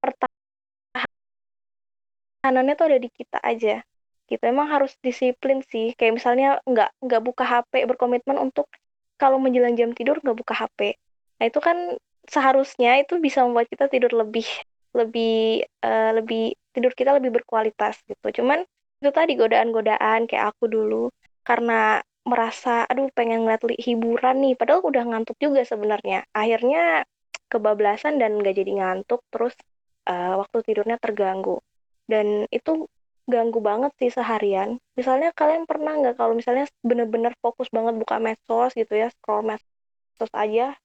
pertahanannya 0.00 2.74
tuh 2.74 2.86
ada 2.88 2.98
di 2.98 3.08
kita 3.12 3.38
aja. 3.44 3.84
Gitu 4.30 4.46
emang 4.46 4.70
harus 4.72 4.96
disiplin 5.04 5.60
sih. 5.68 5.92
Kayak 5.98 6.14
misalnya 6.22 6.60
nggak 6.64 6.90
nggak 7.02 7.22
buka 7.22 7.44
HP 7.44 7.84
berkomitmen 7.84 8.38
untuk 8.40 8.72
kalau 9.20 9.36
menjelang 9.36 9.76
jam 9.76 9.92
tidur 9.92 10.16
nggak 10.24 10.38
buka 10.40 10.56
HP 10.56 10.96
nah 11.40 11.48
itu 11.48 11.56
kan 11.60 11.96
seharusnya 12.28 13.00
itu 13.00 13.16
bisa 13.16 13.40
membuat 13.44 13.72
kita 13.72 13.88
tidur 13.88 14.12
lebih 14.12 14.44
lebih 14.92 15.64
uh, 15.80 16.12
lebih 16.20 16.52
tidur 16.76 16.92
kita 16.92 17.16
lebih 17.16 17.32
berkualitas 17.32 17.96
gitu. 18.04 18.42
Cuman 18.42 18.66
itu 19.00 19.10
tadi 19.16 19.32
godaan-godaan 19.40 20.28
kayak 20.28 20.54
aku 20.54 20.68
dulu. 20.68 21.08
Karena 21.40 22.04
merasa 22.20 22.84
aduh 22.84 23.08
pengen 23.16 23.48
ngeliat 23.48 23.64
hiburan 23.80 24.36
nih. 24.44 24.54
Padahal 24.60 24.84
udah 24.84 25.04
ngantuk 25.08 25.36
juga 25.40 25.64
sebenarnya. 25.64 26.28
Akhirnya 26.36 27.08
kebablasan 27.48 28.20
dan 28.20 28.36
nggak 28.38 28.54
jadi 28.60 28.72
ngantuk. 28.76 29.24
Terus 29.32 29.56
uh, 30.04 30.36
waktu 30.44 30.58
tidurnya 30.68 31.00
terganggu. 31.00 31.64
Dan 32.04 32.44
itu 32.52 32.86
ganggu 33.24 33.58
banget 33.64 33.92
sih 33.96 34.10
seharian. 34.12 34.76
Misalnya 34.98 35.32
kalian 35.32 35.64
pernah 35.64 35.96
nggak 35.96 36.14
kalau 36.20 36.36
misalnya 36.36 36.68
bener-bener 36.84 37.32
fokus 37.40 37.72
banget 37.72 37.96
buka 37.96 38.20
medsos 38.20 38.76
gitu 38.76 38.92
ya, 39.00 39.08
scroll 39.08 39.46
medsos 39.46 40.32
aja 40.36 40.76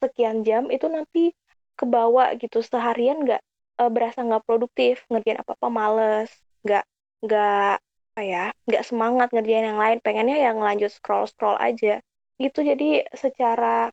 sekian 0.00 0.44
jam 0.46 0.70
itu 0.72 0.86
nanti 0.88 1.34
kebawa 1.76 2.32
gitu. 2.40 2.62
Seharian 2.62 3.18
nggak 3.26 3.42
e, 3.80 3.82
berasa 3.92 4.22
nggak 4.24 4.44
produktif 4.46 5.04
ngerjain 5.10 5.42
apa 5.42 5.52
apa 5.58 5.68
males 5.68 6.30
nggak 6.64 6.84
nggak 7.26 7.82
apa 7.82 8.20
ya 8.24 8.44
nggak 8.64 8.84
semangat 8.88 9.28
ngerjain 9.34 9.66
yang 9.74 9.80
lain 9.82 9.98
pengennya 10.00 10.38
yang 10.40 10.56
lanjut 10.62 10.88
scroll 10.88 11.28
scroll 11.28 11.58
aja 11.60 12.00
gitu 12.40 12.64
jadi 12.64 13.04
secara 13.12 13.92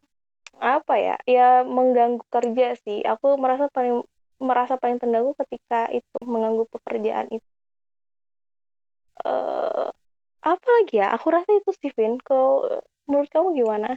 apa 0.62 0.94
ya 0.96 1.16
ya 1.28 1.48
mengganggu 1.68 2.24
kerja 2.32 2.78
sih 2.84 3.04
aku 3.04 3.36
merasa 3.42 3.68
paling 3.68 4.06
merasa 4.40 4.80
paling 4.80 5.02
terganggu 5.02 5.36
ketika 5.44 5.92
itu 5.92 6.18
mengganggu 6.24 6.64
pekerjaan 6.72 7.28
itu 7.36 7.50
uh, 9.26 9.92
apa 10.44 10.68
lagi 10.68 11.00
ya? 11.00 11.16
Aku 11.16 11.32
rasa 11.32 11.56
itu 11.56 11.72
Steven. 11.72 12.20
Kalau 12.20 12.68
menurut 13.08 13.32
kamu 13.32 13.64
gimana? 13.64 13.96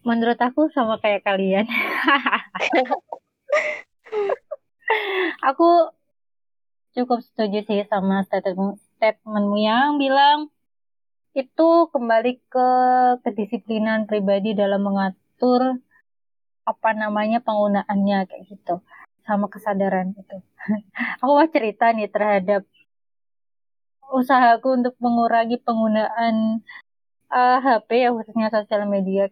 Menurut 0.00 0.40
aku 0.40 0.72
sama 0.72 0.96
kayak 0.96 1.20
kalian. 1.28 1.68
aku 5.48 5.68
cukup 6.94 7.18
setuju 7.22 7.58
sih 7.68 7.80
sama 7.86 8.26
statement 8.26 8.82
statementmu 8.98 9.56
yang 9.62 9.96
bilang 10.02 10.50
itu 11.32 11.68
kembali 11.94 12.42
ke 12.50 12.68
kedisiplinan 13.22 14.10
pribadi 14.10 14.50
dalam 14.52 14.82
mengatur 14.82 15.78
apa 16.66 16.90
namanya 16.92 17.38
penggunaannya 17.46 18.18
kayak 18.28 18.44
gitu 18.50 18.82
sama 19.22 19.46
kesadaran 19.46 20.10
itu. 20.18 20.36
aku 21.22 21.30
mau 21.38 21.46
cerita 21.46 21.94
nih 21.94 22.10
terhadap 22.10 22.62
usahaku 24.10 24.74
untuk 24.74 24.94
mengurangi 24.98 25.56
penggunaan 25.62 26.66
uh, 27.30 27.58
eh, 27.58 27.58
HP 27.62 27.88
ya 28.04 28.10
khususnya 28.10 28.50
sosial 28.50 28.90
media 28.90 29.30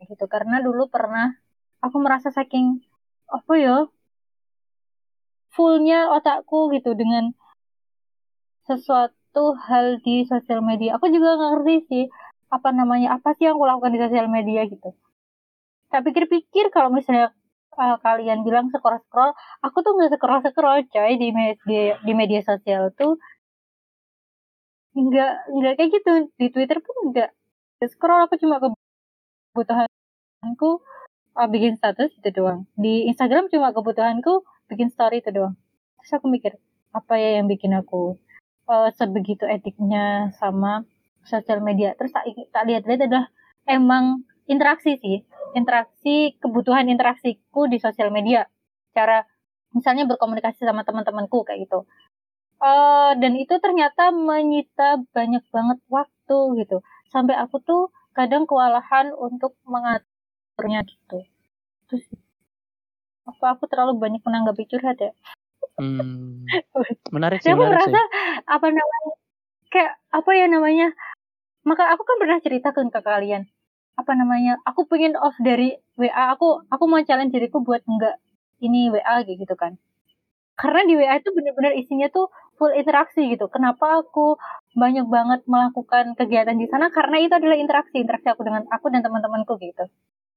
gitu 0.00 0.24
karena 0.28 0.60
dulu 0.64 0.88
pernah 0.88 1.36
aku 1.84 1.96
merasa 2.00 2.32
saking 2.32 2.80
apa 3.28 3.52
ya 3.60 3.76
fullnya 5.56 6.12
otakku 6.12 6.68
gitu 6.76 6.92
dengan 6.92 7.32
sesuatu 8.68 9.56
hal 9.56 9.98
di 10.04 10.28
sosial 10.28 10.60
media. 10.60 11.00
Aku 11.00 11.08
juga 11.08 11.40
nggak 11.40 11.50
ngerti 11.56 11.76
sih 11.88 12.04
apa 12.52 12.70
namanya 12.70 13.18
apa 13.18 13.34
sih 13.34 13.48
yang 13.48 13.58
aku 13.58 13.66
lakukan 13.66 13.92
di 13.96 14.00
sosial 14.04 14.28
media 14.30 14.68
gitu. 14.68 14.94
Tak 15.90 16.02
pikir-pikir 16.06 16.70
kalau 16.70 16.92
misalnya 16.92 17.32
uh, 17.74 17.96
kalian 18.04 18.42
bilang 18.46 18.70
scroll 18.70 19.00
scroll 19.06 19.32
aku 19.62 19.76
tuh 19.82 19.92
nggak 19.96 20.18
scroll 20.18 20.42
scroll 20.44 20.80
coy 20.92 21.12
di 21.18 21.28
media 21.32 21.98
di 22.04 22.12
media 22.12 22.40
sosial 22.44 22.92
tuh. 22.94 23.16
Nggak 24.94 25.32
nggak 25.56 25.74
kayak 25.80 25.90
gitu. 25.96 26.12
Di 26.36 26.46
Twitter 26.52 26.78
pun 26.84 26.96
nggak 27.14 27.30
scroll 27.90 28.26
aku 28.26 28.34
cuma 28.42 28.60
kebutuhanku 29.54 30.70
uh, 31.38 31.48
bikin 31.48 31.78
status 31.78 32.10
itu 32.18 32.28
doang. 32.34 32.66
Di 32.74 33.06
Instagram 33.10 33.48
cuma 33.52 33.70
kebutuhanku 33.70 34.42
bikin 34.70 34.88
story 34.92 35.22
itu 35.22 35.30
doang. 35.34 35.54
Terus 36.02 36.12
aku 36.18 36.26
mikir 36.30 36.58
apa 36.94 37.14
ya 37.18 37.40
yang 37.42 37.46
bikin 37.50 37.74
aku 37.76 38.16
uh, 38.70 38.88
sebegitu 38.94 39.46
etiknya 39.46 40.30
sama 40.38 40.86
sosial 41.26 41.62
media? 41.62 41.94
Terus 41.98 42.14
tak 42.14 42.24
tak 42.54 42.64
lihat-lihat 42.66 43.00
adalah 43.10 43.26
emang 43.66 44.26
interaksi 44.46 44.98
sih. 44.98 45.26
Interaksi 45.54 46.36
kebutuhan 46.38 46.86
interaksiku 46.90 47.66
di 47.66 47.78
sosial 47.82 48.12
media. 48.14 48.46
Cara 48.94 49.24
misalnya 49.74 50.08
berkomunikasi 50.08 50.64
sama 50.64 50.86
teman-temanku 50.86 51.44
kayak 51.44 51.66
gitu. 51.68 51.84
Uh, 52.56 53.12
dan 53.20 53.36
itu 53.36 53.52
ternyata 53.60 54.08
menyita 54.14 55.04
banyak 55.12 55.44
banget 55.52 55.78
waktu 55.92 56.38
gitu. 56.64 56.80
Sampai 57.12 57.36
aku 57.36 57.60
tuh 57.60 57.92
kadang 58.16 58.48
kewalahan 58.48 59.12
untuk 59.12 59.52
mengaturnya 59.68 60.80
gitu. 60.88 61.20
Terus 61.92 62.04
apa 63.26 63.58
aku 63.58 63.66
terlalu 63.66 63.98
banyak 63.98 64.22
menanggapi 64.22 64.64
curhat 64.70 64.98
ya. 65.02 65.12
Hmm, 65.76 66.46
menarik 67.14 67.42
sih 67.42 67.52
aku 67.52 67.66
merasa 67.66 68.00
apa 68.48 68.66
namanya 68.70 69.12
kayak 69.68 69.92
apa 70.14 70.30
ya 70.32 70.46
namanya 70.48 70.88
maka 71.66 71.90
aku 71.92 72.06
kan 72.06 72.16
pernah 72.22 72.38
ceritakan 72.38 72.88
ke 72.94 73.00
kalian. 73.02 73.50
Apa 73.98 74.12
namanya 74.14 74.62
aku 74.62 74.86
pengen 74.86 75.18
off 75.18 75.34
dari 75.42 75.74
WA 75.98 76.32
aku 76.32 76.64
aku 76.70 76.84
mau 76.86 77.02
challenge 77.02 77.34
diriku 77.34 77.60
buat 77.60 77.82
enggak 77.84 78.16
ini 78.62 78.88
WA 78.94 79.26
gitu 79.26 79.52
kan. 79.58 79.76
Karena 80.56 80.88
di 80.88 80.94
WA 80.96 81.20
itu 81.20 81.34
benar-benar 81.34 81.76
isinya 81.76 82.08
tuh 82.08 82.32
full 82.56 82.72
interaksi 82.72 83.28
gitu. 83.28 83.50
Kenapa 83.52 84.00
aku 84.00 84.40
banyak 84.72 85.04
banget 85.04 85.44
melakukan 85.44 86.16
kegiatan 86.16 86.56
di 86.56 86.64
sana? 86.70 86.88
Karena 86.88 87.20
itu 87.20 87.34
adalah 87.36 87.58
interaksi 87.60 88.00
interaksi 88.00 88.32
aku 88.32 88.46
dengan 88.46 88.64
aku 88.72 88.88
dan 88.88 89.04
teman-temanku 89.04 89.60
gitu 89.60 89.84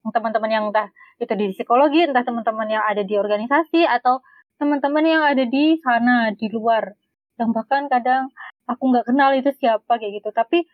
teman-teman 0.08 0.50
yang 0.50 0.64
entah 0.72 0.90
itu 1.20 1.34
di 1.36 1.52
psikologi 1.52 2.08
entah 2.08 2.24
teman-teman 2.24 2.68
yang 2.72 2.84
ada 2.88 3.04
di 3.04 3.20
organisasi 3.20 3.84
atau 3.84 4.24
teman-teman 4.60 5.06
yang 5.08 5.24
ada 5.24 5.44
di 5.48 5.80
sana 5.80 6.32
di 6.36 6.48
luar. 6.52 6.96
Yang 7.40 7.50
bahkan 7.56 7.88
kadang 7.88 8.32
aku 8.68 8.84
nggak 8.92 9.08
kenal 9.08 9.32
itu 9.36 9.52
siapa 9.56 10.00
kayak 10.00 10.24
gitu. 10.24 10.30
Tapi 10.36 10.68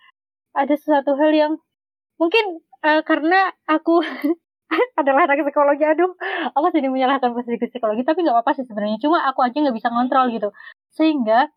ada 0.57 0.73
sesuatu 0.73 1.13
hal 1.17 1.31
yang 1.33 1.53
mungkin 2.17 2.65
uh, 2.81 3.01
karena 3.05 3.53
aku 3.69 4.01
adalah 4.99 5.29
anak 5.29 5.45
psikologi 5.45 5.85
aduh 5.85 6.09
aku 6.57 6.65
jadi 6.73 6.89
menyalahkan 6.89 7.33
posisi 7.33 7.61
psikologi? 7.61 8.01
Tapi 8.01 8.25
nggak 8.25 8.35
apa-apa 8.41 8.57
sih 8.57 8.65
sebenarnya. 8.65 8.97
Cuma 9.01 9.21
aku 9.29 9.45
aja 9.45 9.57
nggak 9.57 9.77
bisa 9.77 9.93
ngontrol 9.93 10.33
gitu. 10.33 10.49
Sehingga 10.93 11.49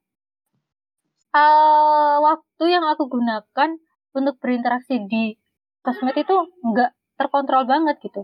uh, 1.33 2.17
waktu 2.21 2.65
yang 2.69 2.85
aku 2.85 3.09
gunakan 3.09 3.71
untuk 4.13 4.35
berinteraksi 4.41 5.01
di 5.09 5.37
sosmed 5.81 6.17
itu 6.17 6.37
nggak 6.65 6.98
terkontrol 7.19 7.67
banget 7.67 7.99
gitu. 8.01 8.23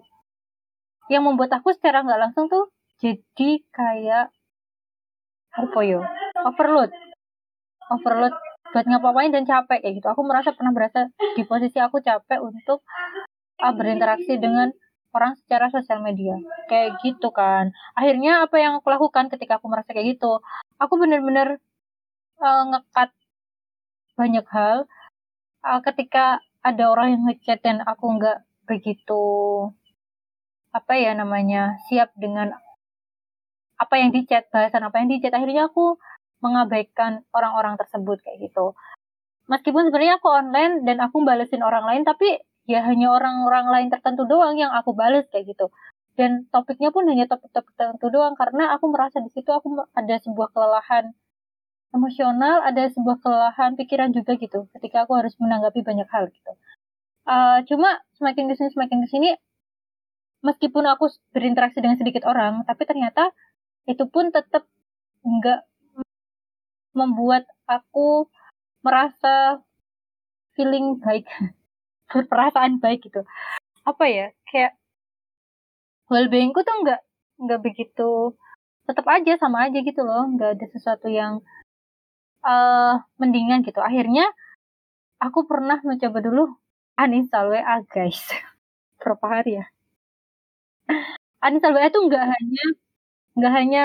Yang 1.11 1.23
membuat 1.27 1.51
aku 1.61 1.75
secara 1.75 2.01
nggak 2.07 2.21
langsung 2.31 2.47
tuh 2.47 2.71
jadi 3.03 3.61
kayak 3.75 4.31
apa 5.55 5.81
yo 5.83 6.01
overload. 6.47 6.91
Overload 7.91 8.35
buat 8.75 8.87
ngapain 8.91 9.31
dan 9.31 9.47
capek 9.47 9.87
kayak 9.87 9.95
gitu. 10.03 10.09
Aku 10.11 10.27
merasa 10.27 10.51
pernah 10.51 10.75
berasa 10.75 11.07
di 11.39 11.43
posisi 11.47 11.79
aku 11.79 12.03
capek 12.03 12.43
untuk 12.43 12.83
uh, 13.63 13.75
berinteraksi 13.75 14.35
dengan 14.35 14.75
orang 15.15 15.39
secara 15.39 15.71
sosial 15.71 16.03
media. 16.03 16.35
Kayak 16.67 16.99
gitu 17.07 17.31
kan. 17.31 17.71
Akhirnya 17.95 18.43
apa 18.43 18.59
yang 18.59 18.83
aku 18.83 18.91
lakukan 18.91 19.31
ketika 19.31 19.63
aku 19.63 19.71
merasa 19.71 19.95
kayak 19.95 20.19
gitu? 20.19 20.43
Aku 20.83 20.99
bener-bener 20.99 21.63
uh, 22.43 22.65
ngekat 22.75 23.15
banyak 24.19 24.47
hal. 24.51 24.91
Uh, 25.63 25.81
ketika 25.87 26.43
ada 26.67 26.91
orang 26.91 27.15
yang 27.15 27.23
ngechat 27.31 27.63
dan 27.63 27.79
aku 27.87 28.19
nggak 28.19 28.43
begitu 28.65 29.23
apa 30.75 30.93
ya 30.99 31.15
namanya 31.15 31.79
siap 31.87 32.11
dengan 32.19 32.51
apa 33.79 33.95
yang 33.99 34.11
dicat 34.11 34.51
bahasan 34.51 34.83
apa 34.87 35.03
yang 35.03 35.09
dicat 35.11 35.33
akhirnya 35.35 35.71
aku 35.71 35.99
mengabaikan 36.45 37.25
orang-orang 37.33 37.81
tersebut 37.81 38.21
kayak 38.21 38.53
gitu. 38.53 38.77
Meskipun 39.49 39.89
sebenarnya 39.89 40.21
aku 40.21 40.29
online 40.29 40.85
dan 40.85 41.01
aku 41.01 41.25
balesin 41.25 41.65
orang 41.65 41.85
lain, 41.89 42.03
tapi 42.05 42.41
ya 42.69 42.85
hanya 42.85 43.13
orang-orang 43.13 43.67
lain 43.73 43.89
tertentu 43.89 44.25
doang 44.29 44.57
yang 44.57 44.73
aku 44.73 44.93
bales 44.93 45.25
kayak 45.33 45.53
gitu. 45.53 45.73
Dan 46.15 46.47
topiknya 46.53 46.93
pun 46.95 47.09
hanya 47.09 47.27
topik-topik 47.27 47.75
tertentu 47.75 48.13
doang 48.13 48.37
karena 48.39 48.77
aku 48.77 48.89
merasa 48.93 49.19
di 49.25 49.33
situ 49.33 49.51
aku 49.51 49.73
ada 49.97 50.17
sebuah 50.21 50.49
kelelahan 50.55 51.13
emosional, 51.91 52.63
ada 52.63 52.89
sebuah 52.93 53.19
kelelahan 53.21 53.75
pikiran 53.75 54.11
juga 54.15 54.39
gitu 54.39 54.71
ketika 54.79 55.05
aku 55.09 55.19
harus 55.19 55.35
menanggapi 55.41 55.81
banyak 55.83 56.09
hal 56.09 56.31
gitu. 56.31 56.53
Uh, 57.25 57.65
cuma 57.65 58.05
semakin 58.21 58.53
ke 58.53 58.55
sini 58.61 58.69
semakin 58.77 58.99
ke 59.01 59.09
sini 59.09 59.31
meskipun 60.45 60.85
aku 60.85 61.09
berinteraksi 61.33 61.81
dengan 61.81 61.97
sedikit 61.97 62.29
orang, 62.29 62.69
tapi 62.69 62.85
ternyata 62.85 63.33
itu 63.89 64.05
pun 64.13 64.29
tetap 64.29 64.69
nggak 65.25 65.65
membuat 66.93 67.49
aku 67.65 68.29
merasa 68.85 69.65
feeling 70.53 71.01
baik 71.01 71.25
berperasaan 72.13 72.77
baik 72.79 73.09
gitu. 73.09 73.25
Apa 73.89 74.05
ya 74.05 74.27
kayak 74.53 74.77
well 76.13 76.29
beingku 76.29 76.61
tuh 76.61 76.77
nggak 76.85 77.01
nggak 77.41 77.61
begitu 77.65 78.37
tetap 78.85 79.09
aja 79.09 79.41
sama 79.41 79.67
aja 79.67 79.81
gitu 79.81 80.05
loh 80.05 80.29
nggak 80.37 80.61
ada 80.61 80.67
sesuatu 80.71 81.09
yang 81.09 81.41
uh, 82.45 83.01
mendingan 83.17 83.65
gitu. 83.65 83.81
Akhirnya 83.81 84.29
aku 85.19 85.49
pernah 85.49 85.81
mencoba 85.81 86.21
dulu 86.21 86.45
uninstall 86.99 87.51
WA 87.51 87.83
guys. 87.91 88.23
Berapa 89.03 89.27
hari 89.27 89.61
ya? 89.63 89.67
Uninstall 91.45 91.75
WA 91.77 91.91
itu 91.91 92.01
nggak 92.01 92.25
hanya 92.25 92.65
nggak 93.35 93.53
hanya 93.55 93.85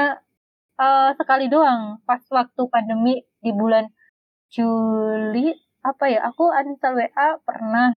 uh, 0.77 1.11
sekali 1.17 1.49
doang. 1.49 2.01
Pas 2.05 2.21
waktu 2.29 2.61
pandemi 2.69 3.25
di 3.41 3.51
bulan 3.51 3.89
Juli 4.49 5.53
apa 5.79 6.11
ya 6.11 6.27
aku 6.27 6.51
uninstall 6.53 6.97
WA 6.97 7.27
pernah 7.41 7.93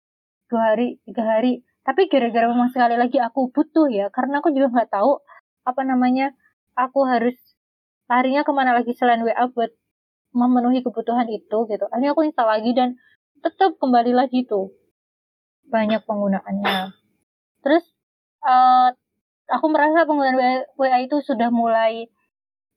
dua 0.48 0.76
hari 0.76 1.00
tiga 1.04 1.24
hari. 1.38 1.64
Tapi 1.82 2.06
gara-gara 2.08 2.46
memang 2.46 2.70
sekali 2.70 2.94
lagi 2.94 3.18
aku 3.18 3.50
butuh 3.50 3.90
ya 3.90 4.14
karena 4.14 4.40
aku 4.40 4.54
juga 4.54 4.70
nggak 4.70 4.92
tahu 4.94 5.18
apa 5.66 5.82
namanya 5.82 6.30
aku 6.78 7.06
harus 7.10 7.36
larinya 8.06 8.46
ke 8.46 8.52
mana 8.54 8.76
lagi 8.76 8.94
selain 8.94 9.24
WA 9.26 9.50
buat 9.50 9.72
memenuhi 10.32 10.86
kebutuhan 10.86 11.28
itu 11.28 11.58
gitu. 11.68 11.86
Akhirnya 11.92 12.14
aku 12.16 12.24
install 12.28 12.50
lagi 12.50 12.72
dan 12.72 12.96
tetap 13.42 13.76
kembali 13.82 14.14
lagi 14.14 14.46
tuh 14.46 14.81
banyak 15.72 16.04
penggunaannya. 16.04 16.92
Terus 17.64 17.88
uh, 18.44 18.92
aku 19.48 19.66
merasa 19.72 20.04
penggunaan 20.04 20.68
WA, 20.76 20.98
itu 21.02 21.24
sudah 21.24 21.48
mulai 21.48 22.12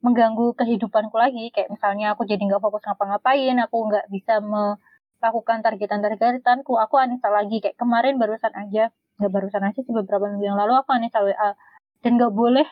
mengganggu 0.01 0.55
kehidupanku 0.55 1.19
lagi. 1.19 1.51
Kayak 1.51 1.75
misalnya 1.75 2.15
aku 2.15 2.23
jadi 2.25 2.39
nggak 2.39 2.63
fokus 2.63 2.87
ngapa-ngapain 2.87 3.59
aku 3.59 3.77
nggak 3.91 4.07
bisa 4.15 4.39
melakukan 4.39 5.67
targetan-targetanku 5.67 6.73
aku 6.79 6.95
uninstall 7.03 7.35
lagi. 7.35 7.59
Kayak 7.59 7.77
kemarin 7.77 8.15
barusan 8.17 8.55
aja 8.55 8.95
nggak 9.15 9.31
barusan 9.31 9.63
aja 9.63 9.79
sih 9.79 9.95
beberapa 9.95 10.27
minggu 10.27 10.43
yang 10.43 10.59
lalu 10.59 10.75
aku 10.79 10.95
uninstall 10.95 11.27
WA 11.31 11.55
dan 12.03 12.11
nggak 12.19 12.35
boleh 12.35 12.67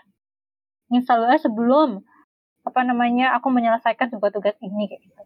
install 0.91 1.27
WA 1.27 1.39
sebelum 1.39 2.03
apa 2.63 2.81
namanya 2.87 3.35
aku 3.35 3.51
menyelesaikan 3.51 4.11
sebuah 4.11 4.31
tugas 4.31 4.55
ini 4.63 4.87
kayak 4.87 5.03
gitu. 5.03 5.23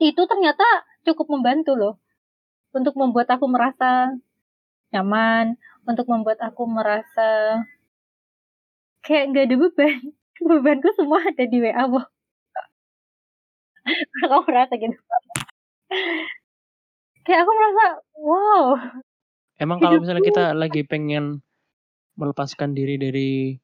Itu 0.00 0.22
ternyata 0.24 0.64
cukup 1.04 1.28
membantu 1.28 1.76
loh 1.76 1.94
untuk 2.74 2.94
membuat 2.98 3.30
aku 3.30 3.46
merasa 3.46 4.10
nyaman 4.90 5.58
untuk 5.86 6.06
membuat 6.06 6.38
aku 6.42 6.66
merasa 6.66 7.62
kayak 9.06 9.30
nggak 9.30 9.46
ada 9.50 9.56
beban. 9.58 10.00
Bebanku 10.48 10.90
semua 10.98 11.22
ada 11.22 11.46
di 11.46 11.62
WA 11.62 11.86
boh 11.86 12.04
aku 14.24 14.48
merasa 14.48 14.74
gitu. 14.80 14.96
Kayak 17.24 17.40
aku 17.44 17.52
merasa 17.52 17.84
wow. 18.18 18.64
Emang 19.60 19.78
kalau 19.78 20.02
misalnya 20.02 20.24
kita 20.24 20.44
lagi 20.56 20.82
pengen 20.84 21.44
melepaskan 22.18 22.74
diri 22.74 22.98
dari 22.98 23.54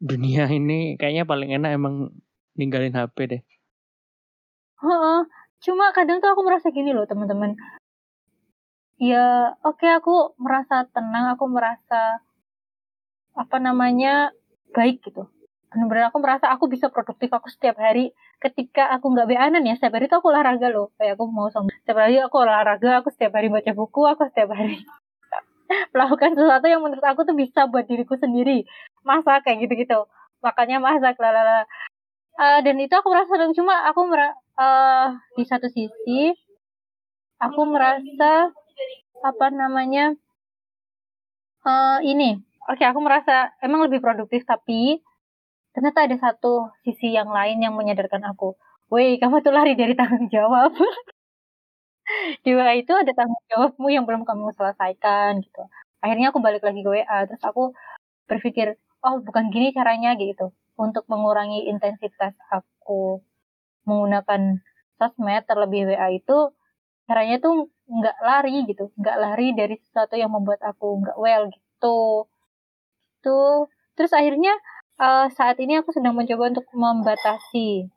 dunia 0.00 0.48
ini 0.58 0.96
kayaknya 0.96 1.24
paling 1.28 1.50
enak 1.52 1.76
emang 1.76 2.10
ninggalin 2.56 2.94
HP 2.94 3.16
deh. 3.28 3.42
Heeh. 4.80 5.20
Cuma 5.56 5.88
kadang 5.96 6.20
tuh 6.20 6.30
aku 6.30 6.44
merasa 6.44 6.68
gini 6.68 6.92
loh 6.92 7.08
teman-teman. 7.08 7.56
Ya 8.96 9.52
oke 9.60 9.84
okay, 9.84 9.90
aku 9.92 10.32
merasa 10.40 10.88
tenang, 10.88 11.36
aku 11.36 11.44
merasa 11.52 12.24
apa 13.36 13.56
namanya 13.60 14.32
baik 14.72 15.04
gitu. 15.04 15.28
Benar-benar 15.68 16.08
aku 16.08 16.18
merasa 16.24 16.48
aku 16.48 16.72
bisa 16.72 16.88
produktif 16.88 17.28
aku 17.28 17.52
setiap 17.52 17.76
hari 17.76 18.16
ketika 18.40 18.88
aku 18.96 19.12
nggak 19.12 19.28
beanan 19.28 19.68
ya 19.68 19.76
setiap 19.76 20.00
hari 20.00 20.08
itu 20.08 20.16
aku 20.16 20.32
olahraga 20.32 20.72
loh. 20.72 20.88
Kayak 20.96 21.20
aku 21.20 21.28
mau 21.28 21.52
sama 21.52 21.68
setiap 21.84 22.00
hari 22.00 22.16
aku 22.16 22.36
olahraga 22.40 23.04
aku 23.04 23.12
setiap 23.12 23.36
hari 23.36 23.52
baca 23.52 23.72
buku 23.76 24.00
aku 24.08 24.24
setiap 24.32 24.56
hari 24.56 24.80
melakukan 25.92 26.32
sesuatu 26.32 26.64
yang 26.64 26.80
menurut 26.80 27.04
aku 27.04 27.28
tuh 27.28 27.36
bisa 27.36 27.68
buat 27.68 27.84
diriku 27.84 28.16
sendiri. 28.16 28.64
Masa 29.04 29.44
kayak 29.44 29.68
gitu-gitu. 29.68 30.08
Makanya 30.40 30.80
masak 30.80 31.20
lalala 31.20 31.68
uh, 32.40 32.60
dan 32.64 32.76
itu 32.80 32.94
aku 32.96 33.12
merasa 33.12 33.36
cuma 33.52 33.84
aku 33.88 34.00
mer 34.08 34.32
uh, 34.56 35.12
di 35.36 35.44
satu 35.44 35.68
sisi 35.68 36.32
aku 37.36 37.60
merasa 37.68 38.48
apa 39.24 39.46
namanya 39.52 40.12
uh, 41.64 41.98
ini 42.04 42.40
oke 42.66 42.76
okay, 42.80 42.86
aku 42.90 43.00
merasa 43.00 43.54
emang 43.62 43.86
lebih 43.86 44.02
produktif 44.02 44.42
tapi 44.44 45.00
ternyata 45.76 46.08
ada 46.08 46.16
satu 46.16 46.72
sisi 46.88 47.12
yang 47.12 47.28
lain 47.28 47.60
yang 47.60 47.76
menyadarkan 47.76 48.24
aku, 48.32 48.56
woi 48.88 49.20
kamu 49.20 49.44
tuh 49.44 49.52
lari 49.52 49.76
dari 49.76 49.92
tanggung 49.92 50.32
jawab. 50.32 50.72
di 52.44 52.50
WA 52.56 52.72
itu 52.80 52.92
ada 52.96 53.12
tanggung 53.12 53.44
jawabmu 53.52 53.88
yang 53.92 54.08
belum 54.08 54.24
kamu 54.24 54.56
selesaikan 54.56 55.44
gitu. 55.44 55.68
Akhirnya 56.00 56.32
aku 56.32 56.40
balik 56.40 56.64
lagi 56.64 56.80
ke 56.80 56.88
WA, 56.88 57.28
terus 57.28 57.42
aku 57.44 57.76
berpikir, 58.24 58.80
oh 59.04 59.20
bukan 59.20 59.52
gini 59.52 59.76
caranya 59.76 60.16
gitu. 60.16 60.54
Untuk 60.80 61.04
mengurangi 61.12 61.68
intensitas 61.68 62.32
aku 62.48 63.20
menggunakan 63.84 64.64
sosmed 64.96 65.44
terlebih 65.44 65.92
WA 65.92 66.08
itu, 66.16 66.55
caranya 67.06 67.36
tuh 67.38 67.70
nggak 67.86 68.18
lari 68.18 68.66
gitu, 68.66 68.90
nggak 68.98 69.16
lari 69.22 69.54
dari 69.54 69.74
sesuatu 69.78 70.18
yang 70.18 70.34
membuat 70.34 70.60
aku 70.66 71.02
nggak 71.02 71.18
well 71.18 71.46
gitu. 71.50 72.26
Tuh, 73.22 73.70
terus 73.94 74.12
akhirnya 74.14 74.54
uh, 74.98 75.26
saat 75.32 75.56
ini 75.62 75.78
aku 75.80 75.94
sedang 75.94 76.18
mencoba 76.18 76.52
untuk 76.52 76.66
membatasi 76.74 77.90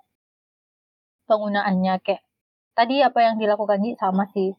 penggunaannya. 1.26 1.93
Kayak 2.06 2.24
tadi 2.78 3.02
apa 3.02 3.19
yang 3.26 3.36
dilakukan 3.41 3.82
sih 3.84 3.95
sama 3.98 4.30
sih. 4.34 4.54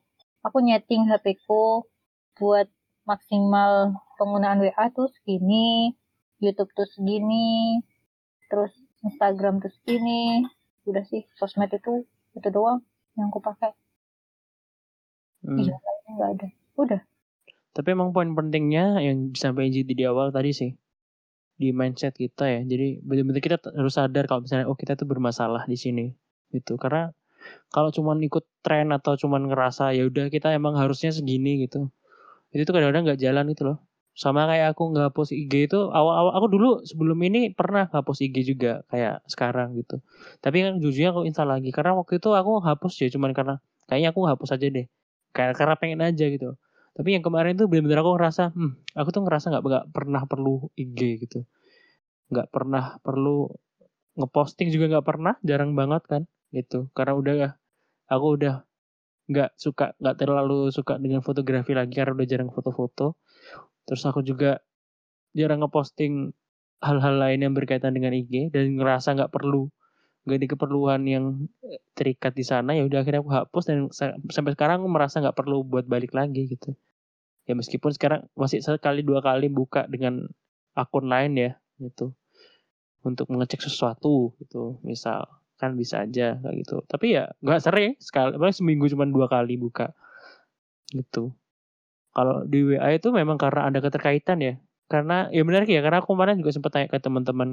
Aku 0.46 0.58
nyeting 0.64 1.06
HP 1.10 1.38
ku 1.46 1.84
buat 2.40 2.66
maksimal 3.04 3.96
penggunaan 4.16 4.62
WA 4.64 4.86
tuh 4.92 5.10
segini 5.12 5.92
YouTube 6.40 6.72
tuh 6.72 6.88
segini 6.88 7.80
terus 8.48 8.72
Instagram 9.04 9.60
tuh 9.60 9.70
segini. 9.82 10.48
Udah 10.88 11.04
sih 11.04 11.28
sosmed 11.36 11.70
itu 11.70 12.08
itu 12.32 12.48
doang 12.48 12.80
yang 13.18 13.28
aku 13.28 13.42
pakai 13.42 13.76
hmm. 15.44 15.58
iya 15.60 15.76
nggak 16.10 16.28
ada 16.36 16.46
udah 16.76 17.00
tapi 17.70 17.94
emang 17.94 18.10
poin 18.10 18.34
pentingnya 18.34 18.98
yang 18.98 19.30
disampaikan 19.30 19.70
di 19.70 20.04
awal 20.04 20.34
tadi 20.34 20.50
sih 20.50 20.70
di 21.60 21.76
mindset 21.76 22.16
kita 22.16 22.48
ya. 22.48 22.60
Jadi 22.64 23.04
benar-benar 23.04 23.44
kita 23.44 23.56
harus 23.76 23.94
sadar 24.00 24.24
kalau 24.24 24.48
misalnya 24.48 24.66
oh 24.66 24.74
kita 24.74 24.96
tuh 24.96 25.04
bermasalah 25.04 25.68
di 25.68 25.76
sini 25.76 26.08
gitu. 26.56 26.80
Karena 26.80 27.12
kalau 27.68 27.92
cuma 27.92 28.16
ikut 28.16 28.48
tren 28.64 28.88
atau 28.96 29.20
cuma 29.20 29.36
ngerasa 29.36 29.92
ya 29.92 30.08
udah 30.08 30.32
kita 30.32 30.56
emang 30.56 30.80
harusnya 30.80 31.12
segini 31.12 31.68
gitu. 31.68 31.92
Itu 32.50 32.64
tuh 32.64 32.72
kadang-kadang 32.72 33.12
nggak 33.12 33.20
jalan 33.20 33.46
itu 33.52 33.62
loh. 33.68 33.78
Sama 34.16 34.48
kayak 34.48 34.74
aku 34.74 34.90
nggak 34.90 35.12
hapus 35.12 35.36
IG 35.36 35.70
itu 35.70 35.80
awal-awal 35.92 36.32
aku 36.34 36.46
dulu 36.50 36.70
sebelum 36.82 37.16
ini 37.22 37.52
pernah 37.52 37.86
hapus 37.92 38.24
IG 38.26 38.56
juga 38.56 38.82
kayak 38.88 39.22
sekarang 39.28 39.76
gitu. 39.76 40.00
Tapi 40.40 40.64
kan 40.64 40.72
jujurnya 40.80 41.12
aku 41.12 41.28
install 41.28 41.60
lagi 41.60 41.70
karena 41.70 41.92
waktu 41.94 42.18
itu 42.18 42.32
aku 42.32 42.64
hapus 42.64 42.92
ya 43.04 43.08
cuman 43.12 43.30
karena 43.36 43.54
kayaknya 43.86 44.10
aku 44.16 44.26
hapus 44.26 44.56
aja 44.56 44.66
deh. 44.66 44.88
Kayak 45.30 45.58
karena 45.58 45.74
pengen 45.78 46.00
aja 46.02 46.26
gitu. 46.26 46.58
Tapi 46.94 47.08
yang 47.14 47.24
kemarin 47.24 47.54
tuh 47.54 47.70
benar-benar 47.70 48.02
aku 48.02 48.12
ngerasa, 48.18 48.42
hmm, 48.50 48.72
aku 48.98 49.08
tuh 49.14 49.22
ngerasa 49.24 49.46
nggak 49.54 49.64
nggak 49.64 49.86
pernah 49.94 50.22
perlu 50.26 50.68
IG 50.74 51.00
gitu, 51.22 51.46
nggak 52.34 52.48
pernah 52.50 52.98
perlu 53.00 53.46
ngeposting 54.18 54.68
juga 54.74 54.98
nggak 54.98 55.06
pernah, 55.06 55.34
jarang 55.46 55.72
banget 55.78 56.02
kan, 56.10 56.22
gitu. 56.50 56.90
Karena 56.92 57.14
udah 57.14 57.34
aku 58.10 58.26
udah 58.36 58.54
nggak 59.30 59.50
suka, 59.54 59.94
nggak 60.02 60.16
terlalu 60.18 60.74
suka 60.74 60.98
dengan 60.98 61.22
fotografi 61.22 61.72
lagi 61.78 61.94
karena 61.94 62.18
udah 62.18 62.26
jarang 62.26 62.50
foto-foto. 62.50 63.14
Terus 63.86 64.02
aku 64.02 64.26
juga 64.26 64.58
jarang 65.32 65.62
ngeposting 65.62 66.34
hal-hal 66.82 67.14
lain 67.22 67.40
yang 67.46 67.54
berkaitan 67.54 67.94
dengan 67.94 68.16
IG 68.16 68.50
dan 68.50 68.74
ngerasa 68.74 69.14
nggak 69.14 69.30
perlu 69.30 69.70
gak 70.28 70.36
ada 70.36 70.46
keperluan 70.52 71.00
yang 71.08 71.24
eh, 71.64 71.80
terikat 71.96 72.36
di 72.36 72.44
sana 72.44 72.76
ya 72.76 72.84
udah 72.84 73.00
akhirnya 73.00 73.24
aku 73.24 73.32
hapus 73.32 73.64
dan 73.72 73.88
sampai 74.28 74.52
sekarang 74.52 74.84
aku 74.84 74.88
merasa 74.92 75.24
nggak 75.24 75.36
perlu 75.36 75.64
buat 75.64 75.88
balik 75.88 76.12
lagi 76.12 76.44
gitu. 76.50 76.76
Ya 77.48 77.56
meskipun 77.56 77.90
sekarang 77.96 78.28
masih 78.36 78.60
sekali 78.60 79.00
dua 79.00 79.24
kali 79.24 79.48
buka 79.48 79.88
dengan 79.88 80.28
akun 80.76 81.08
lain 81.08 81.32
ya 81.36 81.50
gitu. 81.80 82.12
Untuk 83.00 83.32
mengecek 83.32 83.64
sesuatu 83.64 84.36
gitu 84.44 84.76
misal 84.84 85.24
kan 85.56 85.72
bisa 85.76 86.04
aja 86.04 86.36
kayak 86.36 86.56
gitu. 86.64 86.84
Tapi 86.84 87.16
ya 87.16 87.32
nggak 87.40 87.60
sering 87.64 87.92
sekali 87.96 88.36
paling 88.36 88.56
seminggu 88.56 88.92
cuma 88.92 89.08
dua 89.08 89.26
kali 89.26 89.56
buka 89.56 89.96
gitu. 90.92 91.32
Kalau 92.10 92.42
di 92.44 92.60
WA 92.66 92.92
itu 92.92 93.08
memang 93.14 93.40
karena 93.40 93.72
ada 93.72 93.78
keterkaitan 93.80 94.38
ya. 94.44 94.54
Karena 94.90 95.30
ya 95.30 95.46
benar 95.46 95.64
ya 95.64 95.80
karena 95.80 96.02
aku 96.02 96.12
kemarin 96.12 96.42
juga 96.42 96.50
sempat 96.50 96.70
tanya 96.74 96.86
ke 96.90 96.98
teman-teman 96.98 97.50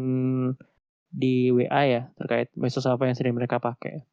di 1.11 1.49
WA 1.53 1.81
ya 1.87 2.01
terkait 2.19 2.51
medsos 2.55 2.85
apa 2.85 3.07
yang 3.07 3.15
sering 3.15 3.35
mereka 3.35 3.57
pakai 3.57 4.03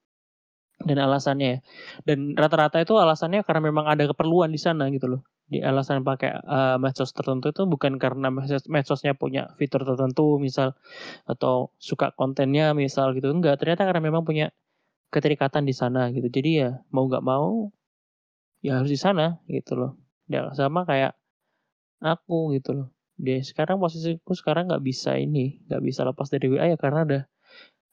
dan 0.85 0.99
alasannya 0.99 1.49
ya. 1.49 1.59
dan 2.03 2.35
rata-rata 2.35 2.83
itu 2.83 2.99
alasannya 2.99 3.47
karena 3.47 3.63
memang 3.71 3.87
ada 3.87 4.11
keperluan 4.11 4.51
di 4.51 4.59
sana 4.59 4.91
gitu 4.91 5.07
loh 5.07 5.23
di 5.45 5.61
alasan 5.61 6.03
pakai 6.03 6.41
uh, 6.41 6.77
medsos 6.81 7.13
tertentu 7.13 7.53
itu 7.53 7.63
bukan 7.69 8.01
karena 8.01 8.33
medsos, 8.33 8.65
medsosnya 8.67 9.13
punya 9.13 9.53
fitur 9.61 9.85
tertentu 9.85 10.41
misal 10.41 10.73
atau 11.29 11.71
suka 11.77 12.17
kontennya 12.17 12.73
misal 12.73 13.13
gitu 13.13 13.29
enggak 13.31 13.61
ternyata 13.61 13.85
karena 13.85 14.03
memang 14.03 14.25
punya 14.25 14.51
keterikatan 15.13 15.69
di 15.69 15.75
sana 15.77 16.11
gitu 16.11 16.27
jadi 16.33 16.51
ya 16.51 16.71
mau 16.91 17.07
nggak 17.07 17.23
mau 17.23 17.71
ya 18.65 18.81
harus 18.81 18.89
di 18.89 18.97
sana 18.97 19.45
gitu 19.45 19.77
loh. 19.77 19.93
Ya 20.33 20.49
sama 20.57 20.89
kayak 20.89 21.13
aku 22.01 22.57
gitu 22.57 22.71
loh. 22.73 22.89
Dia 23.15 23.39
sekarang 23.43 23.79
posisiku 23.79 24.35
sekarang 24.35 24.71
nggak 24.71 24.85
bisa 24.85 25.15
ini, 25.19 25.63
nggak 25.71 25.83
bisa 25.83 26.03
lepas 26.03 26.29
dari 26.31 26.51
WA 26.51 26.75
ya 26.75 26.79
karena 26.79 27.01
ada 27.07 27.21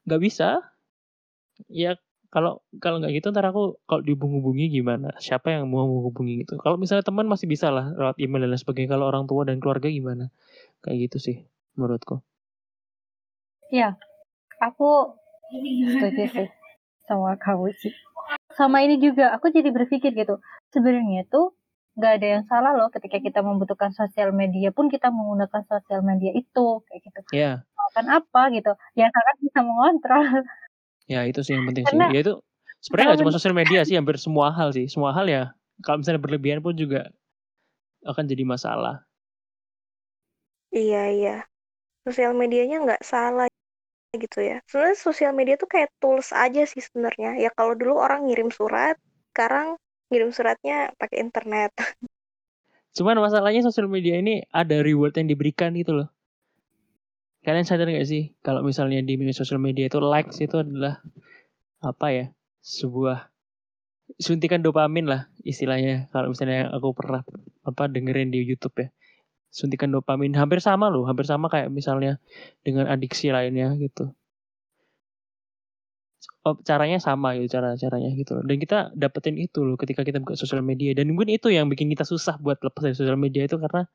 nggak 0.09 0.21
bisa. 0.21 0.61
Ya 1.69 1.99
kalau 2.31 2.63
kalau 2.79 3.03
nggak 3.03 3.21
gitu 3.21 3.29
ntar 3.35 3.45
aku 3.51 3.77
kalau 3.85 4.01
dihubung-hubungi 4.01 4.71
gimana? 4.71 5.13
Siapa 5.21 5.51
yang 5.53 5.69
mau 5.69 5.85
menghubungi 5.85 6.47
gitu? 6.47 6.57
Kalau 6.57 6.79
misalnya 6.79 7.05
teman 7.05 7.27
masih 7.29 7.45
bisa 7.45 7.69
lah 7.69 7.93
lewat 7.93 8.17
email 8.17 8.47
dan 8.47 8.55
lain 8.55 8.61
sebagainya. 8.61 8.97
Kalau 8.97 9.05
orang 9.11 9.29
tua 9.29 9.45
dan 9.45 9.61
keluarga 9.61 9.91
gimana? 9.91 10.33
Kayak 10.81 11.11
gitu 11.11 11.17
sih 11.21 11.37
menurutku. 11.77 12.23
Iya, 13.71 13.95
aku 14.59 15.15
setuju 15.95 16.23
sih 16.27 16.49
sama 17.07 17.39
kamu 17.39 17.71
sih. 17.79 17.93
Sama 18.55 18.83
ini 18.83 18.99
juga, 18.99 19.31
aku 19.31 19.47
jadi 19.47 19.71
berpikir 19.71 20.11
gitu. 20.11 20.43
Sebenarnya 20.75 21.23
tuh 21.27 21.55
nggak 21.91 22.11
ada 22.19 22.27
yang 22.39 22.43
salah 22.47 22.71
loh 22.71 22.87
ketika 22.87 23.19
kita 23.19 23.39
membutuhkan 23.43 23.91
sosial 23.91 24.31
media 24.31 24.71
pun 24.71 24.87
kita 24.87 25.11
menggunakan 25.11 25.61
sosial 25.67 26.01
media 26.01 26.31
itu 26.31 26.79
kayak 26.87 27.01
gitu. 27.03 27.19
Iya. 27.35 27.51
Kan 27.91 28.07
apa 28.07 28.41
gitu? 28.55 28.71
Ya 28.95 29.11
sangat 29.11 29.35
bisa 29.43 29.59
mengontrol. 29.59 30.25
Ya 31.11 31.27
itu 31.27 31.43
sih 31.43 31.59
yang 31.59 31.67
penting 31.67 31.83
Karena 31.83 32.07
sih. 32.07 32.15
Ya 32.15 32.19
itu 32.23 32.33
sebenarnya 32.79 33.07
nggak 33.11 33.21
cuma 33.27 33.35
sosial 33.35 33.55
media 33.55 33.79
sih, 33.83 33.95
hampir 33.99 34.15
semua 34.15 34.47
hal 34.55 34.71
sih. 34.71 34.87
Semua 34.87 35.11
hal 35.11 35.27
ya 35.27 35.51
kalau 35.83 35.99
misalnya 35.99 36.21
berlebihan 36.23 36.63
pun 36.63 36.77
juga 36.77 37.11
akan 38.07 38.23
jadi 38.25 38.43
masalah. 38.47 39.03
Iya, 40.71 41.03
iya. 41.11 41.37
Sosial 42.07 42.31
medianya 42.31 42.79
nggak 42.81 43.03
salah 43.03 43.51
gitu 44.15 44.39
ya. 44.39 44.63
Sebenarnya 44.67 44.97
sosial 44.97 45.31
media 45.35 45.59
tuh 45.59 45.67
kayak 45.67 45.91
tools 45.99 46.31
aja 46.31 46.63
sih 46.63 46.79
sebenarnya. 46.79 47.35
Ya 47.35 47.51
kalau 47.51 47.75
dulu 47.75 47.99
orang 47.99 48.31
ngirim 48.31 48.47
surat, 48.47 48.95
sekarang 49.35 49.75
ngirim 50.11 50.29
suratnya 50.35 50.91
pakai 50.99 51.23
internet. 51.23 51.71
Cuman 52.99 53.23
masalahnya 53.23 53.63
sosial 53.63 53.87
media 53.87 54.19
ini 54.19 54.43
ada 54.51 54.83
reward 54.83 55.15
yang 55.15 55.31
diberikan 55.31 55.71
gitu 55.79 55.95
loh. 55.95 56.11
Kalian 57.41 57.65
sadar 57.65 57.89
gak 57.89 58.05
sih 58.05 58.35
kalau 58.45 58.61
misalnya 58.61 59.01
di 59.01 59.17
media 59.17 59.33
sosial 59.33 59.57
media 59.57 59.89
itu 59.89 59.97
likes 59.97 60.37
itu 60.43 60.61
adalah 60.61 61.01
apa 61.81 62.07
ya 62.13 62.25
sebuah 62.61 63.31
suntikan 64.21 64.61
dopamin 64.61 65.09
lah 65.09 65.31
istilahnya 65.41 66.11
kalau 66.13 66.29
misalnya 66.29 66.69
aku 66.69 66.93
pernah 66.93 67.25
apa 67.65 67.89
dengerin 67.89 68.29
di 68.29 68.45
YouTube 68.45 68.85
ya 68.85 68.87
suntikan 69.49 69.89
dopamin 69.89 70.37
hampir 70.37 70.61
sama 70.61 70.93
loh 70.93 71.09
hampir 71.09 71.25
sama 71.25 71.49
kayak 71.49 71.73
misalnya 71.73 72.21
dengan 72.61 72.85
adiksi 72.85 73.33
lainnya 73.33 73.73
gitu 73.81 74.13
caranya 76.41 76.97
sama 76.97 77.37
gitu 77.37 77.61
cara 77.61 77.77
caranya 77.77 78.09
gitu 78.17 78.41
loh. 78.41 78.43
Dan 78.45 78.57
kita 78.57 78.89
dapetin 78.97 79.37
itu 79.37 79.61
loh 79.61 79.77
ketika 79.77 80.01
kita 80.01 80.17
buka 80.17 80.33
sosial 80.33 80.65
media. 80.65 80.97
Dan 80.97 81.13
mungkin 81.13 81.37
itu 81.37 81.53
yang 81.53 81.69
bikin 81.69 81.89
kita 81.93 82.01
susah 82.01 82.41
buat 82.41 82.57
lepas 82.65 82.81
dari 82.81 82.97
sosial 82.97 83.17
media 83.17 83.45
itu 83.45 83.61
karena 83.61 83.85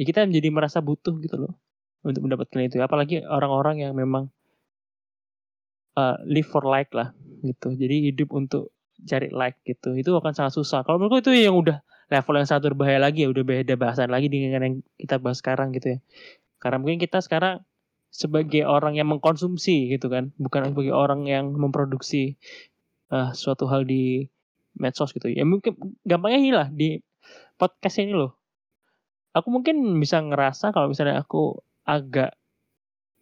ya 0.00 0.02
kita 0.08 0.24
menjadi 0.24 0.48
merasa 0.48 0.78
butuh 0.80 1.14
gitu 1.20 1.36
loh 1.36 1.52
untuk 2.00 2.24
mendapatkan 2.24 2.60
itu. 2.64 2.80
Apalagi 2.80 3.20
orang-orang 3.28 3.84
yang 3.84 3.92
memang 3.92 4.32
uh, 6.00 6.16
live 6.24 6.48
for 6.48 6.64
like 6.64 6.88
lah 6.96 7.12
gitu. 7.44 7.76
Jadi 7.76 8.12
hidup 8.12 8.32
untuk 8.32 8.72
cari 9.04 9.28
like 9.28 9.60
gitu. 9.68 9.92
Itu 9.92 10.16
akan 10.16 10.32
sangat 10.32 10.56
susah. 10.56 10.88
Kalau 10.88 10.96
menurutku 10.96 11.28
itu 11.28 11.36
yang 11.36 11.52
udah 11.52 11.84
level 12.08 12.34
yang 12.40 12.48
satu 12.48 12.72
berbahaya 12.72 12.96
lagi 12.96 13.24
ya. 13.24 13.28
Udah 13.28 13.44
beda 13.44 13.76
bahasan 13.76 14.08
lagi 14.08 14.32
dengan 14.32 14.64
yang 14.64 14.74
kita 14.96 15.20
bahas 15.20 15.44
sekarang 15.44 15.76
gitu 15.76 15.96
ya. 15.96 15.98
Karena 16.64 16.80
mungkin 16.80 16.96
kita 16.96 17.20
sekarang 17.20 17.60
sebagai 18.14 18.62
orang 18.62 18.94
yang 18.94 19.10
mengkonsumsi 19.10 19.90
gitu 19.90 20.06
kan. 20.06 20.30
Bukan 20.38 20.70
sebagai 20.70 20.94
orang 20.94 21.26
yang 21.26 21.50
memproduksi 21.50 22.38
uh, 23.10 23.34
suatu 23.34 23.66
hal 23.66 23.82
di 23.82 24.30
medsos 24.78 25.10
gitu. 25.10 25.26
Ya 25.26 25.42
mungkin 25.42 25.74
gampangnya 26.06 26.38
ini 26.38 26.52
lah 26.54 26.68
di 26.70 27.02
podcast 27.58 27.98
ini 27.98 28.14
loh. 28.14 28.38
Aku 29.34 29.50
mungkin 29.50 29.98
bisa 29.98 30.22
ngerasa 30.22 30.70
kalau 30.70 30.94
misalnya 30.94 31.18
aku 31.26 31.58
agak 31.82 32.38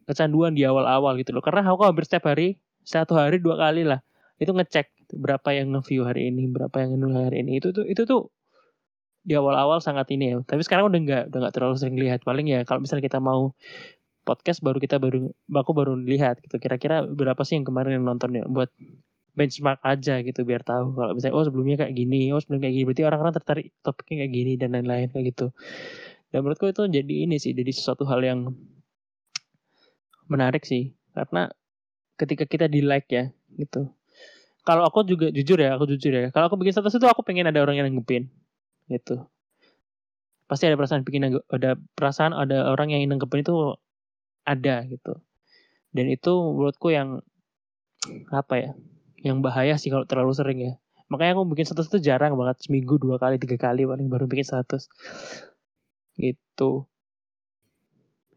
kecanduan 0.04 0.52
di 0.52 0.68
awal-awal 0.68 1.16
gitu 1.16 1.32
loh. 1.32 1.40
Karena 1.40 1.64
aku 1.64 1.88
hampir 1.88 2.04
setiap 2.04 2.28
hari 2.28 2.60
satu 2.84 3.16
hari 3.16 3.40
dua 3.40 3.56
kali 3.56 3.88
lah 3.88 4.04
itu 4.42 4.50
ngecek 4.50 4.90
gitu, 4.98 5.22
berapa 5.22 5.54
yang 5.54 5.70
nge-view 5.72 6.02
hari 6.02 6.28
ini 6.34 6.50
berapa 6.50 6.74
yang 6.84 7.00
nge 7.00 7.32
hari 7.32 7.36
ini. 7.40 7.64
Itu 7.64 7.72
tuh 7.72 7.88
itu 7.88 8.04
tuh 8.04 8.28
di 9.24 9.32
awal-awal 9.38 9.80
sangat 9.80 10.12
ini 10.12 10.36
ya. 10.36 10.36
Tapi 10.44 10.60
sekarang 10.60 10.92
udah 10.92 11.00
nggak 11.00 11.24
udah 11.32 11.38
nggak 11.48 11.54
terlalu 11.54 11.74
sering 11.80 11.96
lihat. 11.96 12.20
Paling 12.26 12.44
ya 12.44 12.60
kalau 12.68 12.84
misalnya 12.84 13.08
kita 13.08 13.24
mau 13.24 13.56
podcast 14.22 14.62
baru 14.62 14.78
kita 14.78 15.02
baru 15.02 15.30
aku 15.50 15.72
baru 15.74 15.94
lihat 15.98 16.42
gitu. 16.42 16.58
Kira-kira 16.62 17.06
berapa 17.06 17.38
sih 17.42 17.58
yang 17.58 17.66
kemarin 17.66 18.00
yang 18.00 18.04
nonton 18.06 18.30
ya 18.38 18.44
buat 18.46 18.70
benchmark 19.32 19.80
aja 19.82 20.20
gitu 20.20 20.44
biar 20.44 20.62
tahu. 20.62 20.94
Kalau 20.94 21.12
misalnya 21.16 21.34
oh 21.34 21.44
sebelumnya 21.44 21.76
kayak 21.84 21.94
gini 21.96 22.30
oh 22.30 22.40
sebelumnya 22.40 22.68
kayak 22.68 22.74
gini. 22.76 22.84
Berarti 22.88 23.02
orang-orang 23.08 23.34
tertarik 23.34 23.66
topiknya 23.80 24.24
kayak 24.24 24.32
gini 24.32 24.52
dan 24.60 24.68
lain-lain 24.76 25.08
kayak 25.10 25.26
gitu. 25.34 25.46
Dan 26.32 26.38
menurutku 26.44 26.68
itu 26.68 26.82
jadi 26.88 27.14
ini 27.28 27.36
sih 27.36 27.52
jadi 27.52 27.70
sesuatu 27.72 28.08
hal 28.08 28.20
yang 28.24 28.40
menarik 30.28 30.64
sih. 30.64 30.92
Karena 31.12 31.48
ketika 32.16 32.44
kita 32.46 32.66
di 32.68 32.80
like 32.84 33.08
ya 33.10 33.32
gitu. 33.58 33.90
Kalau 34.62 34.86
aku 34.86 35.02
juga 35.02 35.26
jujur 35.34 35.58
ya 35.58 35.74
aku 35.74 35.90
jujur 35.90 36.12
ya. 36.14 36.28
Kalau 36.30 36.46
aku 36.46 36.56
bikin 36.60 36.78
status 36.78 36.94
itu 36.94 37.08
aku 37.10 37.26
pengen 37.26 37.50
ada 37.50 37.58
orang 37.58 37.82
yang 37.82 37.86
nanggepin 37.90 38.30
gitu. 38.86 39.26
Pasti 40.46 40.68
ada 40.68 40.76
perasaan 40.76 41.02
bikin 41.02 41.40
ada 41.48 41.80
perasaan 41.96 42.36
ada 42.36 42.70
orang 42.70 42.92
yang 42.92 43.02
nanggepin 43.08 43.42
itu 43.42 43.74
ada 44.42 44.82
gitu. 44.86 45.18
Dan 45.92 46.08
itu 46.08 46.32
menurutku 46.32 46.88
yang 46.90 47.20
apa 48.34 48.54
ya 48.58 48.70
yang 49.22 49.38
bahaya 49.38 49.78
sih 49.78 49.92
kalau 49.92 50.08
terlalu 50.08 50.32
sering 50.34 50.58
ya. 50.58 50.72
Makanya 51.12 51.38
aku 51.38 51.44
bikin 51.52 51.68
status 51.68 51.92
itu 51.92 52.00
jarang 52.00 52.34
banget 52.34 52.64
seminggu 52.64 52.96
dua 52.96 53.20
kali 53.20 53.36
tiga 53.36 53.60
kali 53.60 53.84
paling 53.84 54.08
baru 54.08 54.24
bikin 54.26 54.48
status. 54.48 54.88
Gitu. 56.16 56.88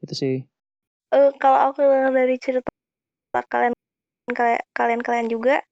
Itu 0.04 0.14
sih. 0.14 0.46
Uh, 1.16 1.32
kalau 1.40 1.72
aku 1.72 1.82
dari 2.12 2.36
cerita 2.38 2.70
kalian 3.48 3.74
kalian 4.76 5.02
kalian 5.02 5.28
juga 5.32 5.64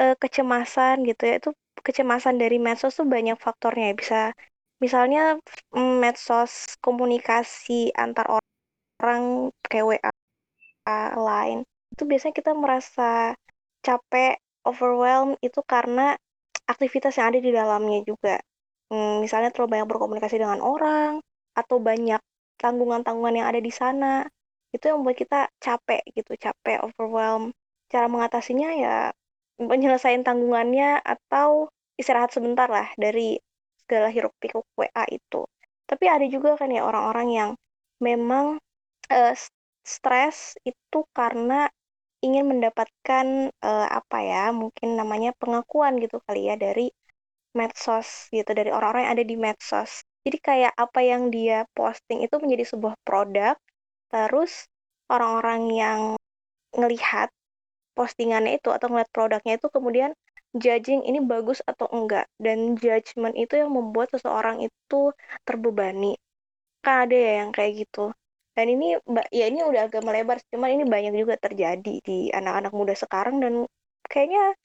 uh, 0.00 0.16
kecemasan 0.16 1.04
gitu 1.04 1.22
ya 1.26 1.34
itu 1.42 1.50
kecemasan 1.84 2.40
dari 2.40 2.56
medsos 2.56 2.96
tuh 2.96 3.06
banyak 3.06 3.36
faktornya 3.36 3.92
ya. 3.92 3.94
Bisa 3.94 4.20
misalnya 4.80 5.36
medsos 5.76 6.76
komunikasi 6.80 7.92
antar 7.96 8.26
orang 8.28 8.55
kayak 9.70 9.86
WA 9.86 11.00
lain 11.16 11.58
itu 11.92 12.02
biasanya 12.04 12.34
kita 12.36 12.52
merasa 12.52 13.32
capek 13.80 14.36
overwhelmed 14.66 15.38
itu 15.40 15.62
karena 15.62 16.18
aktivitas 16.66 17.14
yang 17.16 17.30
ada 17.30 17.40
di 17.40 17.50
dalamnya 17.54 18.02
juga. 18.02 18.36
Hmm, 18.90 19.22
misalnya 19.22 19.54
terlalu 19.54 19.78
banyak 19.78 19.88
berkomunikasi 19.90 20.36
dengan 20.42 20.58
orang 20.62 21.22
atau 21.54 21.78
banyak 21.78 22.18
tanggungan-tanggungan 22.58 23.42
yang 23.42 23.48
ada 23.50 23.60
di 23.62 23.72
sana 23.72 24.26
itu 24.74 24.90
yang 24.90 25.00
membuat 25.00 25.18
kita 25.18 25.40
capek 25.62 26.02
gitu 26.12 26.34
capek 26.36 26.82
overwhelmed. 26.82 27.54
Cara 27.86 28.10
mengatasinya 28.10 28.74
ya 28.74 28.96
menyelesaikan 29.56 30.26
tanggungannya 30.26 31.00
atau 31.00 31.70
istirahat 31.96 32.34
sebentar 32.34 32.68
lah 32.68 32.92
dari 32.98 33.40
segala 33.86 34.10
hiruk 34.12 34.34
pikuk 34.42 34.66
WA 34.76 35.04
itu. 35.08 35.46
Tapi 35.86 36.04
ada 36.10 36.26
juga 36.26 36.58
kan 36.58 36.68
ya 36.68 36.82
orang-orang 36.82 37.28
yang 37.30 37.50
memang 38.02 38.58
uh, 39.10 39.34
stres 39.86 40.58
itu 40.66 40.98
karena 41.14 41.70
ingin 42.24 42.48
mendapatkan 42.48 43.54
uh, 43.62 43.86
apa 43.86 44.18
ya 44.24 44.44
mungkin 44.50 44.98
namanya 44.98 45.30
pengakuan 45.38 46.00
gitu 46.02 46.18
kali 46.26 46.50
ya 46.50 46.58
dari 46.58 46.90
medsos 47.54 48.28
gitu 48.34 48.50
dari 48.52 48.68
orang-orang 48.74 49.08
yang 49.08 49.14
ada 49.16 49.26
di 49.26 49.36
medsos. 49.38 50.04
Jadi 50.26 50.38
kayak 50.42 50.72
apa 50.74 51.00
yang 51.06 51.30
dia 51.30 51.62
posting 51.72 52.26
itu 52.26 52.34
menjadi 52.42 52.66
sebuah 52.74 52.94
produk 53.06 53.54
terus 54.10 54.66
orang-orang 55.06 55.62
yang 55.70 56.00
ngelihat 56.74 57.30
postingannya 57.94 58.58
itu 58.58 58.68
atau 58.74 58.90
ngeliat 58.90 59.10
produknya 59.14 59.56
itu 59.56 59.70
kemudian 59.70 60.10
judging 60.56 61.04
ini 61.06 61.22
bagus 61.22 61.62
atau 61.62 61.86
enggak 61.94 62.26
dan 62.42 62.74
judgement 62.76 63.34
itu 63.38 63.54
yang 63.60 63.70
membuat 63.70 64.10
seseorang 64.12 64.66
itu 64.66 65.14
terbebani. 65.46 66.18
Kan 66.82 67.08
ada 67.08 67.16
ya 67.16 67.32
yang 67.44 67.50
kayak 67.54 67.86
gitu 67.86 68.10
dan 68.56 68.66
ini 68.74 68.96
ya 69.32 69.44
ini 69.52 69.60
udah 69.70 69.82
agak 69.88 70.02
melebar 70.08 70.38
cuman 70.52 70.70
ini 70.80 70.84
banyak 70.88 71.12
juga 71.20 71.36
terjadi 71.38 71.94
di 72.08 72.32
anak-anak 72.32 72.72
muda 72.72 72.94
sekarang 72.96 73.36
dan 73.44 73.54
kayaknya 74.08 74.56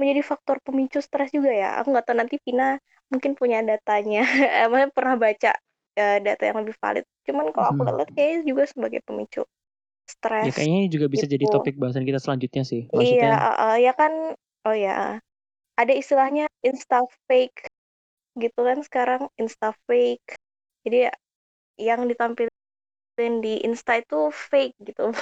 menjadi 0.00 0.22
faktor 0.30 0.56
pemicu 0.66 0.98
stres 1.04 1.30
juga 1.36 1.50
ya. 1.52 1.68
Aku 1.80 1.92
nggak 1.92 2.06
tahu 2.08 2.16
nanti 2.20 2.36
Vina 2.46 2.78
mungkin 3.12 3.32
punya 3.38 3.60
datanya 3.62 4.22
emang 4.66 4.90
pernah 4.96 5.16
baca 5.20 5.50
uh, 6.00 6.18
data 6.26 6.42
yang 6.48 6.58
lebih 6.64 6.76
valid. 6.82 7.04
Cuman 7.28 7.46
kalau 7.54 7.68
aku 7.72 7.80
Hmm. 7.82 7.88
lihat 7.88 8.10
kayaknya 8.16 8.40
juga 8.50 8.64
sebagai 8.70 9.00
pemicu 9.06 9.42
stres 10.08 10.44
ya 10.44 10.50
kayaknya 10.56 10.78
ini 10.84 10.88
juga 10.94 11.06
bisa 11.14 11.24
jadi 11.32 11.44
gitu. 11.44 11.52
topik 11.54 11.74
bahasan 11.80 12.04
kita 12.08 12.20
selanjutnya 12.24 12.62
sih. 12.70 12.82
Iya 12.94 13.26
maksudnya 13.30 13.32
uh, 13.62 13.76
ya 13.84 13.92
kan 14.00 14.12
oh 14.66 14.76
ya 14.86 15.20
ada 15.80 15.92
istilahnya 16.02 16.44
insta 16.68 16.96
fake 17.28 17.58
gitu 18.42 18.60
kan 18.68 18.78
sekarang 18.86 19.22
insta 19.42 19.68
fake. 19.86 20.28
Jadi 20.84 20.96
ya, 21.08 21.12
yang 21.88 22.00
ditampilin 23.20 23.44
di 23.44 23.54
insta 23.60 24.00
itu 24.00 24.32
fake 24.32 24.76
gitu. 24.80 25.12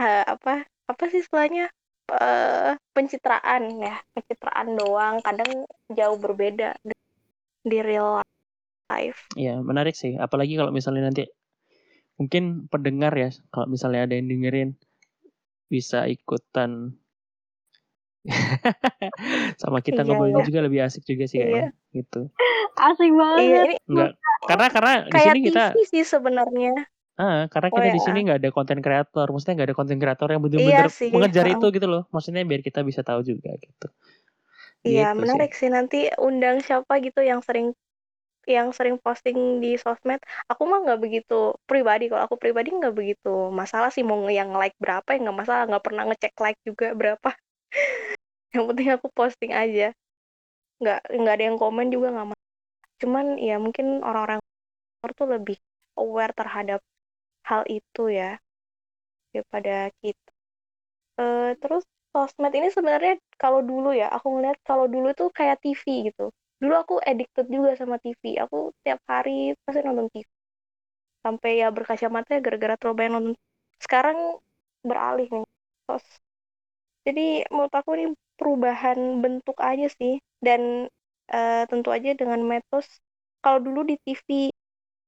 Uh, 0.00 0.24
apa 0.34 0.64
apa 0.64 1.02
sih 1.12 1.20
istilahnya? 1.20 1.68
Uh, 2.04 2.76
pencitraan 2.92 3.80
ya 3.80 3.96
pencitraan 4.16 4.76
doang. 4.76 5.20
Kadang 5.20 5.68
jauh 5.92 6.18
berbeda 6.20 6.76
di 7.64 7.78
real 7.80 8.24
life. 8.88 9.28
Iya 9.36 9.60
menarik 9.60 9.96
sih. 9.96 10.16
Apalagi 10.16 10.56
kalau 10.56 10.72
misalnya 10.72 11.08
nanti 11.08 11.28
mungkin 12.16 12.70
pendengar 12.70 13.12
ya 13.16 13.28
kalau 13.50 13.66
misalnya 13.68 14.08
ada 14.08 14.14
yang 14.16 14.28
dengerin 14.28 14.70
bisa 15.68 16.08
ikutan. 16.08 16.96
Sama 19.60 19.84
kita 19.84 20.00
iya, 20.00 20.08
ngobrolnya 20.08 20.40
iya. 20.40 20.48
juga 20.48 20.60
lebih 20.64 20.80
asik 20.80 21.04
juga 21.04 21.28
sih 21.28 21.44
kayaknya 21.44 21.76
iya. 21.76 21.92
gitu. 21.92 22.32
Asik 22.80 23.12
banget. 23.12 23.40
iya, 23.44 23.60
ini, 23.68 23.76
Enggak, 23.84 24.16
karena 24.44 24.66
karena 24.68 24.92
di 25.08 25.18
sini 25.20 25.38
kita 25.48 25.64
sih 25.88 26.04
sebenarnya 26.04 26.74
Ah, 27.14 27.46
karena 27.46 27.70
kita 27.70 27.86
oh, 27.86 27.94
di 27.94 28.02
sini 28.02 28.18
nggak 28.26 28.38
ada 28.42 28.50
konten 28.50 28.78
kreator, 28.82 29.30
maksudnya 29.30 29.54
nggak 29.62 29.68
ada 29.70 29.78
konten 29.78 29.98
kreator 30.02 30.28
yang 30.34 30.42
benar-benar 30.42 30.90
iya 30.90 31.10
mengejar 31.14 31.46
itu 31.46 31.66
gitu 31.70 31.86
loh. 31.86 32.02
Maksudnya 32.10 32.42
biar 32.42 32.58
kita 32.58 32.82
bisa 32.82 33.06
tahu 33.06 33.22
juga 33.22 33.54
gitu. 33.54 33.86
Iya, 34.82 35.14
gitu 35.14 35.22
menarik 35.22 35.54
sih. 35.54 35.66
sih 35.66 35.70
nanti 35.70 35.98
undang 36.18 36.58
siapa 36.58 36.98
gitu 36.98 37.22
yang 37.22 37.38
sering 37.46 37.70
yang 38.50 38.74
sering 38.74 38.98
posting 38.98 39.62
di 39.62 39.78
sosmed. 39.78 40.18
Aku 40.50 40.66
mah 40.66 40.82
nggak 40.82 40.98
begitu 40.98 41.54
pribadi. 41.70 42.10
Kalau 42.10 42.26
aku 42.26 42.34
pribadi 42.34 42.74
nggak 42.74 42.92
begitu 42.98 43.54
masalah 43.54 43.94
sih 43.94 44.02
mau 44.02 44.26
yang 44.26 44.50
like 44.58 44.74
berapa 44.82 45.06
ya 45.14 45.18
nggak 45.22 45.38
masalah. 45.38 45.64
Nggak 45.70 45.84
pernah 45.86 46.02
ngecek 46.10 46.34
like 46.42 46.60
juga 46.66 46.98
berapa. 46.98 47.30
yang 48.58 48.64
penting 48.74 48.90
aku 48.90 49.06
posting 49.14 49.54
aja. 49.54 49.94
Nggak 50.82 50.98
nggak 51.14 51.34
ada 51.38 51.44
yang 51.46 51.58
komen 51.62 51.94
juga 51.94 52.10
nggak. 52.10 52.33
Cuman 53.00 53.36
ya 53.40 53.56
mungkin 53.58 54.00
orang-orang 54.00 54.40
tuh 55.12 55.28
lebih 55.28 55.56
aware 56.00 56.32
terhadap 56.32 56.80
hal 57.44 57.62
itu 57.68 58.08
ya 58.08 58.40
daripada 59.34 59.92
kita. 60.00 60.30
Uh, 61.14 61.54
terus 61.60 61.84
sosmed 62.14 62.54
ini 62.54 62.70
sebenarnya 62.70 63.18
kalau 63.36 63.60
dulu 63.60 63.90
ya 63.90 64.06
aku 64.10 64.38
ngeliat 64.38 64.58
kalau 64.62 64.86
dulu 64.86 65.10
tuh 65.12 65.28
kayak 65.34 65.60
TV 65.60 66.10
gitu. 66.10 66.30
Dulu 66.62 66.74
aku 66.78 66.94
addicted 67.02 67.50
juga 67.50 67.76
sama 67.76 67.98
TV. 68.00 68.38
Aku 68.40 68.72
tiap 68.86 69.02
hari 69.10 69.52
pasti 69.66 69.82
nonton 69.84 70.08
TV. 70.14 70.26
Sampai 71.20 71.60
ya 71.60 71.68
berkacamata 71.74 72.38
gara-gara 72.40 72.74
terlalu 72.78 72.96
banyak 72.96 73.12
nonton. 73.12 73.34
Sekarang 73.82 74.18
beralih 74.86 75.28
nih. 75.28 75.46
Sos. 75.90 76.06
Jadi 77.04 77.44
menurut 77.52 77.74
aku 77.74 77.90
ini 77.98 78.06
perubahan 78.38 78.98
bentuk 79.20 79.58
aja 79.60 79.90
sih. 79.92 80.22
Dan 80.40 80.88
uh, 81.30 81.64
tentu 81.68 81.88
aja 81.94 82.12
dengan 82.12 82.40
metos. 82.44 82.88
Kalau 83.40 83.60
dulu 83.60 83.84
di 83.84 83.96
TV 84.02 84.50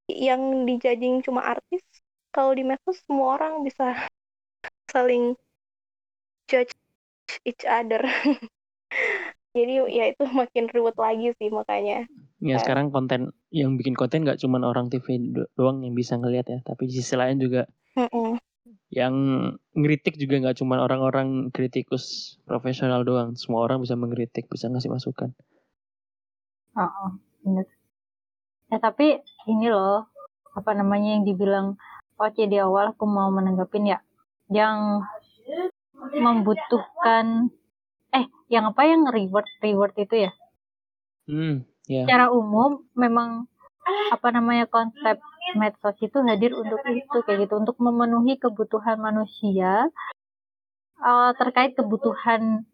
yang 0.07 0.63
dijajing 0.63 1.25
cuma 1.25 1.43
artis, 1.43 1.83
kalau 2.31 2.53
di 2.53 2.63
medsos 2.63 3.01
semua 3.05 3.37
orang 3.37 3.65
bisa 3.65 4.07
saling 4.93 5.35
judge 6.47 6.73
each 7.43 7.65
other. 7.67 8.01
Jadi 9.57 9.73
ya 9.89 10.13
itu 10.13 10.21
makin 10.29 10.69
ribet 10.69 10.95
lagi 11.01 11.33
sih 11.41 11.49
makanya. 11.49 12.05
Ya 12.37 12.61
sekarang 12.61 12.93
konten 12.93 13.33
yang 13.49 13.73
bikin 13.73 13.97
konten 13.97 14.21
nggak 14.21 14.37
cuma 14.37 14.61
orang 14.61 14.93
TV 14.93 15.33
doang 15.57 15.81
yang 15.81 15.97
bisa 15.97 16.13
ngelihat 16.13 16.45
ya 16.45 16.59
tapi 16.61 16.85
di 16.85 17.01
sisi 17.01 17.17
lain 17.17 17.41
juga 17.41 17.65
mm 17.97 18.05
-mm. 18.05 18.37
yang 18.93 19.15
ngeritik 19.73 20.21
juga 20.21 20.45
nggak 20.45 20.61
cuma 20.61 20.77
orang-orang 20.77 21.49
kritikus 21.49 22.37
profesional 22.45 23.01
doang. 23.01 23.33
Semua 23.33 23.65
orang 23.65 23.81
bisa 23.81 23.97
mengkritik 23.97 24.45
bisa 24.45 24.69
ngasih 24.69 24.93
masukan 24.93 25.33
oh, 26.77 26.85
oh 26.85 27.11
benar 27.43 27.65
ya 28.67 28.77
tapi 28.77 29.19
ini 29.47 29.67
loh 29.71 30.07
apa 30.53 30.71
namanya 30.73 31.17
yang 31.19 31.25
dibilang 31.25 31.77
Oke 32.17 32.49
di 32.49 32.57
awal 32.57 32.97
aku 32.97 33.05
mau 33.05 33.29
menanggapin 33.29 33.93
ya 33.93 34.01
yang 34.49 35.05
membutuhkan 36.17 37.53
eh 38.09 38.25
yang 38.49 38.73
apa 38.73 38.89
yang 38.89 39.05
reward 39.05 39.45
reward 39.61 39.93
itu 40.01 40.25
ya 40.25 40.31
hmm, 41.29 41.61
yeah. 41.85 42.09
secara 42.09 42.33
umum 42.33 42.81
memang 42.97 43.45
apa 44.09 44.27
namanya 44.33 44.65
konsep 44.65 45.21
medsos 45.55 45.95
itu 46.01 46.17
hadir 46.25 46.57
untuk 46.57 46.81
itu 46.89 47.17
kayak 47.23 47.47
gitu 47.47 47.53
untuk 47.61 47.77
memenuhi 47.77 48.35
kebutuhan 48.41 48.97
manusia 48.97 49.93
uh, 50.99 51.31
terkait 51.37 51.77
kebutuhan 51.77 52.65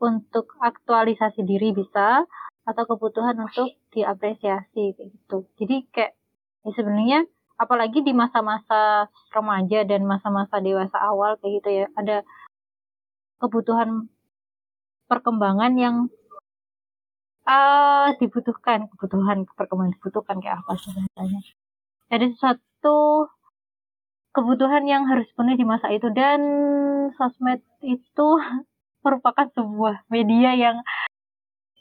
untuk 0.00 0.54
aktualisasi 0.64 1.44
diri 1.44 1.76
bisa 1.76 2.24
atau 2.68 2.84
kebutuhan 2.84 3.40
untuk 3.40 3.72
diapresiasi 3.96 4.92
gitu. 4.92 5.48
Jadi 5.56 5.88
kayak 5.88 6.12
ya 6.68 6.70
sebenarnya 6.76 7.24
apalagi 7.56 8.04
di 8.04 8.12
masa-masa 8.12 9.08
remaja 9.32 9.82
dan 9.88 10.04
masa-masa 10.04 10.60
dewasa 10.60 11.00
awal 11.00 11.40
kayak 11.40 11.52
gitu 11.58 11.68
ya 11.82 11.86
ada 11.96 12.22
kebutuhan 13.42 14.06
perkembangan 15.10 15.72
yang 15.74 15.96
uh, 17.48 18.14
dibutuhkan 18.20 18.86
kebutuhan 18.94 19.48
perkembangan 19.58 19.94
dibutuhkan 19.98 20.36
kayak 20.38 20.62
apa 20.62 20.72
sih 20.78 20.92
bahasanya 20.94 21.40
ada 22.12 22.24
sesuatu 22.30 23.26
kebutuhan 24.36 24.86
yang 24.86 25.08
harus 25.10 25.26
penuh 25.34 25.58
di 25.58 25.66
masa 25.66 25.90
itu 25.90 26.06
dan 26.14 26.38
sosmed 27.18 27.64
itu 27.82 28.28
merupakan 29.04 29.50
sebuah 29.56 30.06
media 30.12 30.54
yang 30.54 30.76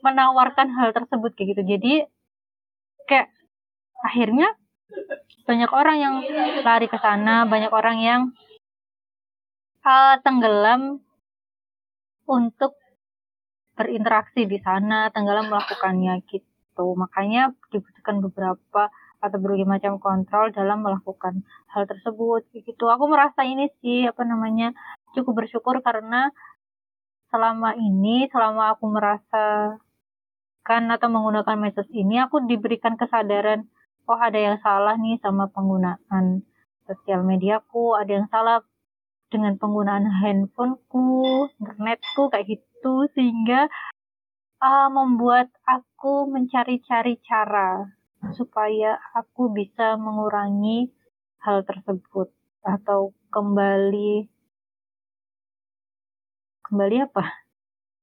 menawarkan 0.06 0.70
hal 0.78 0.94
tersebut 0.94 1.34
kayak 1.34 1.58
gitu 1.58 1.64
jadi 1.78 1.94
kayak 3.08 3.28
akhirnya 4.04 4.54
banyak 5.48 5.72
orang 5.72 5.98
yang 6.00 6.16
lari 6.64 6.88
ke 6.92 7.00
sana, 7.00 7.48
banyak 7.48 7.72
orang 7.72 7.98
yang 8.04 8.22
uh, 9.84 10.16
tenggelam 10.20 11.00
untuk 12.28 12.76
berinteraksi 13.80 14.44
di 14.44 14.60
sana, 14.60 15.08
tenggelam 15.16 15.48
melakukannya 15.48 16.20
gitu. 16.28 16.86
Makanya 17.00 17.56
dibutuhkan 17.72 18.20
beberapa 18.20 18.92
atau 19.18 19.38
berbagai 19.42 19.66
macam 19.66 19.94
kontrol 19.98 20.54
dalam 20.54 20.84
melakukan 20.84 21.42
hal 21.72 21.88
tersebut 21.88 22.44
gitu. 22.54 22.86
Aku 22.92 23.08
merasa 23.08 23.48
ini 23.48 23.72
sih 23.80 24.06
apa 24.06 24.28
namanya 24.28 24.76
cukup 25.16 25.46
bersyukur 25.46 25.80
karena 25.82 26.30
selama 27.32 27.76
ini, 27.80 28.28
selama 28.30 28.76
aku 28.76 28.86
merasa 28.92 29.76
kan 30.68 30.92
atau 30.92 31.08
menggunakan 31.08 31.56
medsos 31.56 31.88
ini, 31.96 32.20
aku 32.20 32.44
diberikan 32.44 33.00
kesadaran 33.00 33.72
oh 34.08 34.20
ada 34.20 34.40
yang 34.40 34.58
salah 34.64 34.96
nih 35.00 35.20
sama 35.24 35.48
penggunaan 35.52 36.44
sosial 36.88 37.24
mediaku, 37.24 37.96
ada 37.96 38.24
yang 38.24 38.28
salah 38.32 38.64
dengan 39.28 39.60
penggunaan 39.60 40.08
handphoneku, 40.08 41.52
internetku 41.60 42.32
kayak 42.32 42.48
gitu 42.48 43.12
sehingga 43.12 43.68
uh, 44.64 44.88
membuat 44.88 45.52
aku 45.68 46.32
mencari-cari 46.32 47.20
cara 47.28 47.92
supaya 48.36 48.96
aku 49.12 49.52
bisa 49.52 50.00
mengurangi 50.00 50.88
hal 51.44 51.68
tersebut 51.68 52.32
atau 52.64 53.12
kembali 53.32 54.32
kembali 56.68 56.98
apa? 57.04 57.24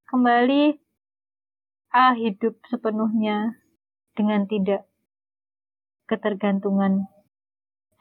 Kembali 0.09 0.84
ah 1.95 2.13
hidup 2.19 2.59
sepenuhnya 2.67 3.55
dengan 4.19 4.51
tidak 4.51 4.83
ketergantungan 6.11 7.07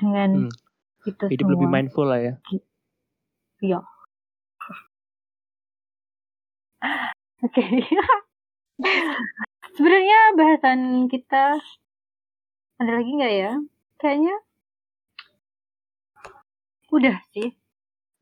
dengan 0.02 0.50
hmm. 0.50 1.08
itu 1.08 1.24
Hidup 1.30 1.46
semua. 1.46 1.54
lebih 1.54 1.68
mindful 1.70 2.10
lah 2.10 2.20
ya. 2.20 2.34
Iya. 3.62 3.80
Oke. 7.46 7.62
Okay. 7.62 7.86
Sebenarnya 9.78 10.20
bahasan 10.38 11.08
kita 11.08 11.62
ada 12.82 12.92
lagi 12.92 13.12
nggak 13.14 13.34
ya? 13.34 13.52
Kayaknya 14.02 14.36
udah 16.92 17.18
sih. 17.32 17.54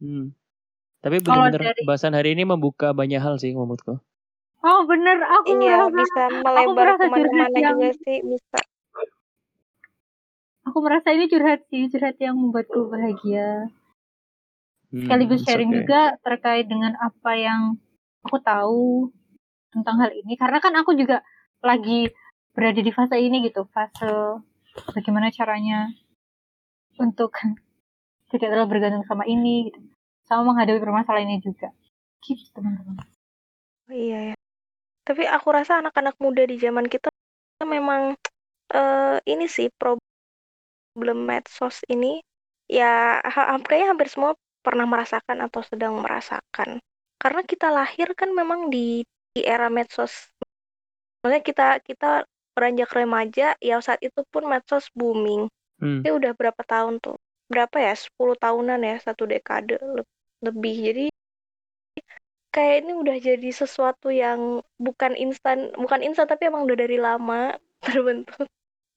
Hmm. 0.03 0.35
Tapi 1.01 1.17
benar-benar 1.23 1.73
dari... 1.73 1.83
bahasan 1.87 2.13
hari 2.13 2.37
ini 2.37 2.45
membuka 2.45 2.93
banyak 2.93 3.17
hal 3.17 3.41
sih 3.41 3.55
menurutku. 3.55 3.97
Oh 4.61 4.85
bener, 4.85 5.17
aku 5.25 5.57
iya, 5.57 5.89
merasa, 5.89 5.97
bisa 6.05 6.23
melebar 6.45 6.87
ke 7.01 7.05
mana-mana 7.09 7.59
juga 7.73 7.89
sih, 8.05 8.17
bisa. 8.21 8.59
Aku 10.69 10.77
merasa 10.85 11.09
ini 11.17 11.25
curhat 11.25 11.65
sih 11.73 11.89
curhat 11.89 12.21
yang 12.21 12.37
membuatku 12.37 12.85
bahagia. 12.93 13.73
Hmm, 14.93 15.09
sekaligus 15.09 15.41
sharing 15.49 15.73
okay. 15.73 15.77
juga 15.81 16.01
terkait 16.21 16.69
dengan 16.69 16.93
apa 17.01 17.31
yang 17.33 17.81
aku 18.21 18.37
tahu 18.45 19.09
tentang 19.73 19.97
hal 19.97 20.13
ini. 20.13 20.37
Karena 20.37 20.61
kan 20.61 20.77
aku 20.77 20.93
juga 20.93 21.25
lagi 21.65 22.13
berada 22.53 22.77
di 22.77 22.91
fase 22.93 23.17
ini 23.17 23.41
gitu 23.41 23.65
fase 23.73 24.45
bagaimana 24.93 25.33
caranya 25.33 25.89
untuk 27.01 27.33
tidak 28.29 28.53
terlalu 28.53 28.77
bergantung 28.77 29.09
sama 29.09 29.25
ini 29.25 29.73
gitu. 29.73 29.81
Sama 30.29 30.53
menghadapi 30.53 30.77
permasalahan 30.77 31.33
ini 31.33 31.41
juga. 31.41 31.73
Gitu 32.21 32.45
teman-teman. 32.53 33.01
Oh, 33.89 33.97
iya 33.97 34.31
ya 34.31 34.40
tapi 35.11 35.27
aku 35.27 35.51
rasa 35.51 35.83
anak-anak 35.83 36.15
muda 36.23 36.47
di 36.47 36.55
zaman 36.55 36.87
kita 36.87 37.11
memang 37.67 38.15
uh, 38.71 39.19
ini 39.27 39.43
sih 39.51 39.67
problem 39.75 41.19
medsos 41.27 41.83
ini 41.91 42.23
ya 42.71 43.19
kayaknya 43.67 43.91
hampir 43.91 44.07
semua 44.07 44.31
pernah 44.63 44.87
merasakan 44.87 45.43
atau 45.51 45.59
sedang 45.67 45.99
merasakan. 45.99 46.79
Karena 47.19 47.41
kita 47.43 47.67
lahir 47.67 48.15
kan 48.15 48.31
memang 48.31 48.71
di, 48.71 49.03
di 49.35 49.41
era 49.43 49.67
medsos. 49.67 50.31
Maksudnya 51.21 51.43
kita 51.43 51.67
kita 51.83 52.11
beranjak 52.55 52.89
remaja 52.95 53.59
ya 53.59 53.75
saat 53.83 53.99
itu 53.99 54.23
pun 54.31 54.47
medsos 54.47 54.87
booming. 54.95 55.51
Hmm. 55.81 56.05
itu 56.05 56.13
udah 56.13 56.37
berapa 56.37 56.61
tahun 56.63 57.03
tuh? 57.03 57.17
Berapa 57.51 57.81
ya? 57.83 57.97
10 57.97 58.37
tahunan 58.39 58.79
ya 58.85 58.95
satu 59.01 59.25
dekade 59.25 59.75
le- 59.81 60.07
lebih. 60.45 60.75
Jadi 60.77 61.05
kayak 62.51 62.83
ini 62.83 62.91
udah 62.93 63.17
jadi 63.17 63.49
sesuatu 63.55 64.11
yang 64.11 64.59
bukan 64.75 65.15
instan 65.15 65.71
bukan 65.79 66.03
instan 66.03 66.27
tapi 66.27 66.51
emang 66.51 66.67
udah 66.67 66.77
dari 66.77 66.99
lama 66.99 67.55
terbentuk 67.85 68.47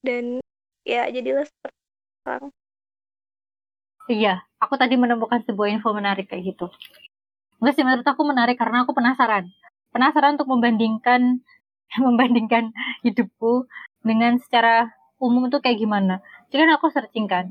dan 0.03 0.43
ya 0.83 1.07
jadilah 1.09 1.47
seperti 1.47 1.79
sekarang 2.21 2.51
Iya, 4.05 4.45
aku 4.61 4.77
tadi 4.77 5.01
menemukan 5.01 5.41
sebuah 5.49 5.73
info 5.73 5.89
menarik 5.89 6.29
kayak 6.29 6.53
gitu. 6.53 6.69
Enggak 7.57 7.73
sih, 7.73 7.81
menurut 7.81 8.05
aku 8.05 8.21
menarik 8.21 8.53
karena 8.61 8.85
aku 8.85 8.93
penasaran. 8.93 9.49
Penasaran 9.89 10.37
untuk 10.37 10.45
membandingkan 10.53 11.41
membandingkan 12.05 12.69
hidupku 13.01 13.65
dengan 14.05 14.37
secara 14.37 14.93
umum 15.17 15.49
itu 15.49 15.57
kayak 15.57 15.81
gimana. 15.81 16.21
Jadi 16.53 16.69
kan 16.69 16.71
aku 16.77 16.93
searching 16.93 17.25
kan. 17.25 17.49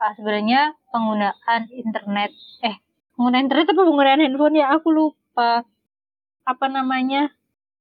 ah, 0.00 0.16
sebenarnya 0.16 0.72
penggunaan 0.88 1.68
internet, 1.68 2.32
eh 2.64 2.80
penggunaan 3.12 3.44
internet 3.44 3.68
apa 3.68 3.82
penggunaan 3.84 4.20
handphone 4.24 4.56
ya? 4.56 4.72
Aku 4.80 4.88
lupa. 4.88 5.19
Apa 5.34 6.66
namanya? 6.66 7.30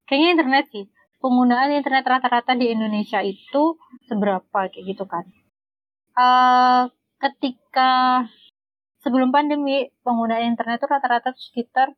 Kayaknya 0.06 0.30
internet 0.38 0.66
sih. 0.74 0.86
Penggunaan 1.20 1.76
internet 1.76 2.08
rata-rata 2.08 2.56
di 2.56 2.72
Indonesia 2.72 3.20
itu 3.20 3.76
seberapa 4.08 4.72
kayak 4.72 4.86
gitu 4.88 5.04
kan. 5.04 5.28
eh 6.20 6.84
ketika 7.20 8.24
sebelum 9.04 9.32
pandemi 9.32 9.92
penggunaan 10.04 10.56
internet 10.56 10.80
itu 10.80 10.88
rata-rata 10.88 11.36
sekitar 11.36 11.96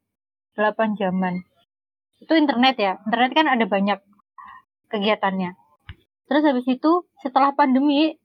8 0.58 0.98
jaman. 0.98 1.46
Itu 2.22 2.34
internet 2.38 2.76
ya. 2.78 2.98
Internet 3.06 3.32
kan 3.34 3.48
ada 3.50 3.66
banyak 3.66 4.00
kegiatannya. 4.90 5.58
Terus 6.26 6.44
habis 6.48 6.66
itu 6.70 7.06
setelah 7.20 7.52
pandemi 7.52 8.16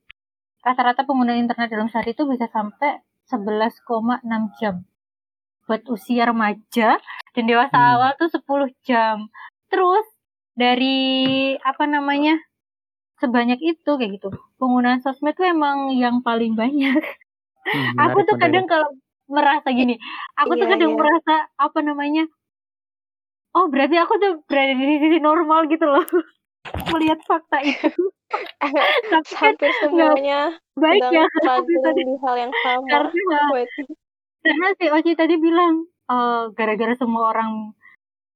rata-rata 0.63 1.03
pengguna 1.03 1.35
internet 1.35 1.67
dalam 1.67 1.91
sehari 1.91 2.15
itu 2.15 2.23
bisa 2.23 2.47
sampai 2.47 3.03
11,6 3.27 4.23
jam. 4.63 4.86
Buat 5.67 5.83
usia 5.91 6.23
remaja 6.25 6.97
dan 7.35 7.43
dewasa 7.45 7.75
Hmm. 7.75 7.91
awal 7.99 8.11
tuh 8.17 8.31
10 8.31 8.71
jam. 8.87 9.27
Terus 9.69 10.05
dari 10.55 10.97
apa 11.61 11.85
namanya? 11.85 12.39
sebanyak 13.17 13.57
itu 13.65 13.91
kayak 13.97 14.21
gitu. 14.21 14.29
Penggunaan 14.61 15.01
sosmed 15.01 15.33
tuh 15.33 15.49
emang 15.49 15.89
yang 15.97 16.21
paling 16.21 16.53
banyak. 16.53 17.01
Hmm, 17.65 17.97
aku 18.05 18.21
tuh 18.29 18.37
menarik. 18.37 18.41
kadang 18.45 18.65
kalau 18.69 18.89
merasa 19.25 19.67
gini, 19.73 19.97
aku 20.37 20.53
tuh 20.53 20.65
Iya, 20.69 20.73
kadang 20.77 20.91
iya. 20.93 20.97
merasa 21.01 21.33
apa 21.57 21.79
namanya? 21.81 22.23
Oh, 23.57 23.73
berarti 23.73 23.97
aku 23.97 24.21
tuh 24.21 24.31
berada 24.45 24.77
di 24.77 25.01
sisi 25.01 25.17
normal 25.17 25.65
gitu 25.65 25.81
loh. 25.89 26.05
Melihat 26.93 27.17
fakta 27.25 27.57
itu. 27.65 27.89
Tapi 29.09 29.33
kan 29.33 29.55
hampir 29.55 29.71
semuanya 29.81 30.53
baik 30.77 31.01
ya 31.09 31.25
di 31.25 32.03
hal 32.21 32.35
yang 32.37 32.53
sama 32.61 32.85
karena. 32.85 33.39
Karena 34.47 34.67
si 34.79 34.85
Oci 34.87 35.11
tadi 35.19 35.35
bilang 35.35 35.73
eh, 36.07 36.43
gara-gara 36.57 36.93
semua 36.95 37.35
orang 37.35 37.75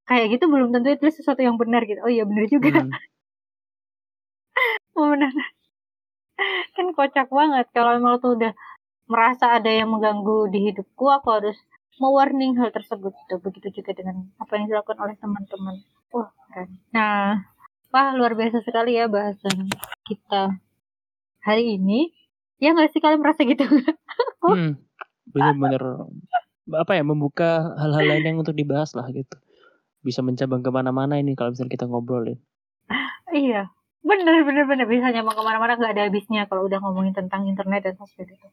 kayak 0.10 0.38
gitu 0.38 0.46
belum 0.52 0.76
tentu 0.76 0.90
itu 0.92 1.06
sesuatu 1.24 1.40
yang 1.40 1.56
benar 1.56 1.88
gitu. 1.88 2.04
Oh 2.04 2.12
iya 2.12 2.28
benar 2.28 2.46
juga. 2.52 2.84
Hmm. 2.84 2.92
Oh, 4.92 5.08
benar. 5.08 5.32
kan 6.76 6.88
kocak 6.94 7.28
banget 7.32 7.66
kalau 7.72 7.96
emang 7.96 8.20
tuh 8.20 8.36
udah 8.38 8.54
merasa 9.12 9.60
ada 9.60 9.72
yang 9.72 9.92
mengganggu 9.92 10.48
di 10.52 10.72
hidupku 10.72 11.06
aku 11.12 11.28
harus 11.32 11.58
mewarning 12.00 12.56
hal 12.58 12.72
tersebut 12.72 13.12
gitu. 13.12 13.36
begitu 13.44 13.68
juga 13.82 13.92
dengan 13.94 14.32
apa 14.40 14.58
yang 14.58 14.72
dilakukan 14.72 15.00
oleh 15.04 15.16
teman-teman 15.20 15.76
wah 16.10 16.32
keren 16.50 16.80
nah 16.96 17.44
wah 17.92 18.16
luar 18.16 18.34
biasa 18.34 18.64
sekali 18.64 18.98
ya 18.98 19.12
bahasan 19.12 19.68
kita 20.08 20.56
hari 21.44 21.78
ini 21.78 22.10
ya 22.58 22.74
nggak 22.74 22.90
sih 22.96 23.02
kalian 23.04 23.22
merasa 23.22 23.44
gitu 23.44 23.66
Oh. 24.42 24.58
Hmm. 24.58 24.74
Bener-bener 25.30 26.10
apa 26.72 26.92
ya 26.96 27.04
membuka 27.04 27.76
hal-hal 27.78 28.06
lain 28.06 28.24
yang 28.26 28.38
untuk 28.42 28.58
dibahas 28.58 28.98
lah 28.98 29.06
gitu. 29.14 29.38
Bisa 30.02 30.26
mencabang 30.26 30.66
ke 30.66 30.70
mana-mana 30.74 31.22
ini 31.22 31.38
kalau 31.38 31.54
misalnya 31.54 31.74
kita 31.78 31.86
ngobrolin. 31.86 32.40
iya. 33.36 33.70
Bener 34.02 34.42
bener 34.42 34.66
bener 34.66 34.90
bisa 34.90 35.14
nyambung 35.14 35.38
ke 35.38 35.44
mana-mana 35.46 35.78
nggak 35.78 35.94
ada 35.94 36.04
habisnya 36.10 36.50
kalau 36.50 36.66
udah 36.66 36.82
ngomongin 36.82 37.14
tentang 37.14 37.46
internet 37.46 37.86
dan 37.86 37.94
sosmed 38.02 38.34
itu 38.34 38.50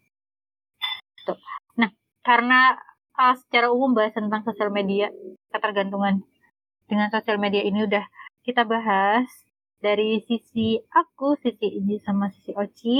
nah 1.77 1.91
karena 2.25 2.79
uh, 3.19 3.35
secara 3.37 3.69
umum 3.69 3.93
bahas 3.93 4.15
tentang 4.15 4.41
sosial 4.47 4.71
media 4.73 5.13
ketergantungan 5.53 6.25
dengan 6.89 7.09
sosial 7.13 7.37
media 7.37 7.61
ini 7.61 7.85
udah 7.85 8.05
kita 8.47 8.65
bahas 8.65 9.29
dari 9.79 10.25
sisi 10.25 10.81
aku 10.91 11.37
sisi 11.39 11.79
ini 11.79 12.01
sama 12.03 12.33
sisi 12.33 12.53
Oci 12.57 12.97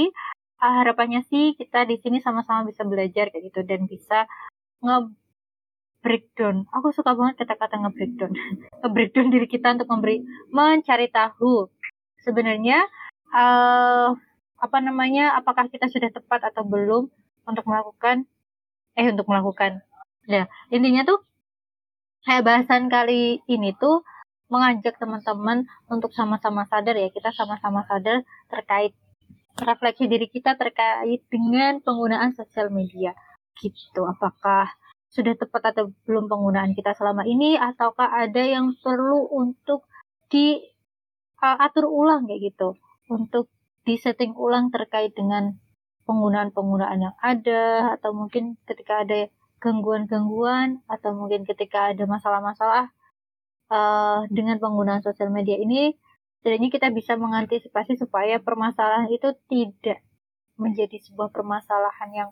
Uh, 0.59 0.73
harapannya 0.83 1.23
sih 1.31 1.55
kita 1.55 1.87
di 1.87 1.95
sini 2.03 2.19
sama-sama 2.19 2.67
bisa 2.67 2.83
belajar 2.83 3.31
kayak 3.31 3.43
gitu 3.47 3.63
dan 3.63 3.87
bisa 3.87 4.27
nge 4.83 5.15
breakdown. 6.03 6.67
Aku 6.75 6.91
suka 6.91 7.15
banget 7.15 7.43
kata-kata 7.43 7.79
nge 7.79 7.91
breakdown. 7.95 8.31
nge 8.83 8.89
breakdown 8.91 9.27
diri 9.31 9.47
kita 9.47 9.75
untuk 9.79 9.87
memberi 9.87 10.19
mencari 10.51 11.07
tahu 11.07 11.71
sebenarnya 12.23 12.83
eh 13.29 14.09
apa 14.59 14.77
namanya 14.83 15.39
apakah 15.39 15.71
kita 15.71 15.87
sudah 15.87 16.11
tepat 16.11 16.51
atau 16.51 16.67
belum 16.67 17.07
untuk 17.47 17.63
melakukan 17.63 18.27
eh 18.99 19.07
untuk 19.07 19.31
melakukan 19.31 19.79
ya 20.27 20.51
intinya 20.67 21.07
tuh 21.07 21.23
kayak 22.27 22.43
bahasan 22.43 22.91
kali 22.91 23.39
ini 23.47 23.71
tuh 23.79 24.03
mengajak 24.51 24.99
teman-teman 24.99 25.63
untuk 25.87 26.11
sama-sama 26.11 26.67
sadar 26.67 26.97
ya 26.97 27.07
kita 27.13 27.31
sama-sama 27.31 27.85
sadar 27.87 28.25
terkait 28.51 28.91
refleksi 29.57 30.05
diri 30.05 30.29
kita 30.29 30.55
terkait 30.59 31.25
dengan 31.31 31.81
penggunaan 31.81 32.35
sosial 32.37 32.69
media. 32.69 33.15
Gitu 33.57 34.01
apakah 34.05 34.69
sudah 35.09 35.33
tepat 35.33 35.73
atau 35.73 35.89
belum 36.05 36.29
penggunaan 36.29 36.77
kita 36.77 36.93
selama 36.93 37.25
ini 37.25 37.57
ataukah 37.57 38.13
ada 38.13 38.45
yang 38.45 38.77
perlu 38.77 39.25
untuk 39.33 39.89
di 40.29 40.61
uh, 41.41 41.87
ulang 41.89 42.29
kayak 42.29 42.53
gitu. 42.53 42.77
Untuk 43.09 43.49
disetting 43.89 44.37
ulang 44.37 44.69
terkait 44.69 45.17
dengan 45.17 45.57
penggunaan-penggunaan 46.05 46.99
yang 47.05 47.15
ada 47.21 47.93
atau 47.97 48.13
mungkin 48.13 48.57
ketika 48.65 49.05
ada 49.05 49.29
gangguan-gangguan 49.61 50.81
atau 50.89 51.13
mungkin 51.13 51.45
ketika 51.45 51.93
ada 51.93 52.05
masalah-masalah 52.09 52.89
uh, 53.69 54.25
dengan 54.33 54.57
penggunaan 54.57 55.05
sosial 55.05 55.29
media 55.29 55.57
ini 55.57 55.93
setidaknya 56.39 56.69
kita 56.71 56.87
bisa 56.95 57.19
mengantisipasi 57.19 57.99
supaya 57.99 58.39
permasalahan 58.39 59.11
itu 59.11 59.35
tidak 59.51 59.99
menjadi 60.55 60.99
sebuah 61.03 61.31
permasalahan 61.35 62.09
yang 62.11 62.29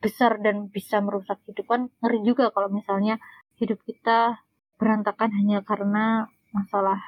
besar 0.00 0.36
dan 0.40 0.68
bisa 0.68 1.00
merusak 1.00 1.40
hidup 1.48 1.64
kan 1.64 1.82
ngeri 2.04 2.20
juga 2.24 2.52
kalau 2.52 2.68
misalnya 2.68 3.16
hidup 3.56 3.80
kita 3.84 4.44
berantakan 4.76 5.32
hanya 5.32 5.64
karena 5.64 6.28
masalah 6.52 7.00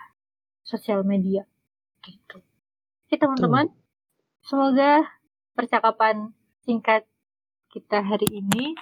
sosial 0.64 1.04
media 1.04 1.44
gitu. 2.04 2.40
Oke 3.06 3.16
teman-teman, 3.20 3.68
semoga 4.40 5.04
percakapan 5.52 6.32
singkat 6.64 7.04
kita 7.68 8.00
hari 8.00 8.28
ini 8.30 8.72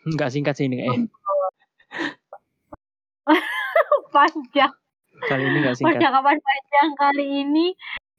Enggak 0.00 0.32
singkat 0.32 0.56
sih 0.56 0.64
ini 0.64 0.80
kayaknya. 0.80 1.12
panjang. 4.14 4.72
Kali 5.26 5.42
ini 5.44 5.58
enggak 5.60 5.76
singkat. 5.76 5.98
Percakapan 5.98 6.36
panjang 6.40 6.90
kali 6.96 7.26
ini 7.44 7.66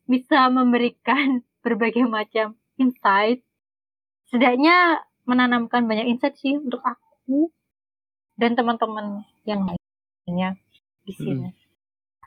bisa 0.05 0.49
memberikan 0.51 1.41
berbagai 1.65 2.05
macam 2.05 2.57
insight. 2.77 3.41
Setidaknya 4.29 5.03
menanamkan 5.27 5.85
banyak 5.85 6.07
insight 6.07 6.37
sih 6.39 6.57
untuk 6.57 6.81
aku 6.81 7.51
dan 8.39 8.57
teman-teman 8.57 9.27
yang 9.45 9.67
lainnya 9.67 10.57
di 11.05 11.13
sini. 11.13 11.49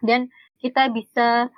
Dan 0.04 0.28
kita 0.60 0.92
bisa 0.92 1.48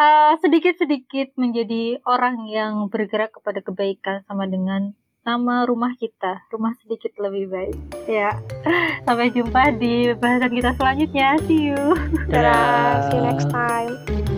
uh, 0.00 0.32
sedikit-sedikit 0.40 1.36
menjadi 1.36 2.00
orang 2.08 2.48
yang 2.48 2.88
bergerak 2.88 3.36
kepada 3.36 3.60
kebaikan 3.60 4.24
sama 4.24 4.48
dengan 4.48 4.96
nama 5.26 5.66
rumah 5.68 5.92
kita, 5.98 6.46
rumah 6.48 6.72
sedikit 6.80 7.12
lebih 7.20 7.50
baik. 7.50 7.76
Ya, 8.08 8.38
sampai 9.06 9.34
jumpa 9.34 9.76
di 9.76 10.14
bahasan 10.16 10.52
kita 10.54 10.70
selanjutnya. 10.78 11.36
See 11.44 11.72
you. 11.74 11.98
Dadah, 12.30 13.10
see 13.10 13.16
you 13.18 13.24
next 13.26 13.48
time 13.50 14.29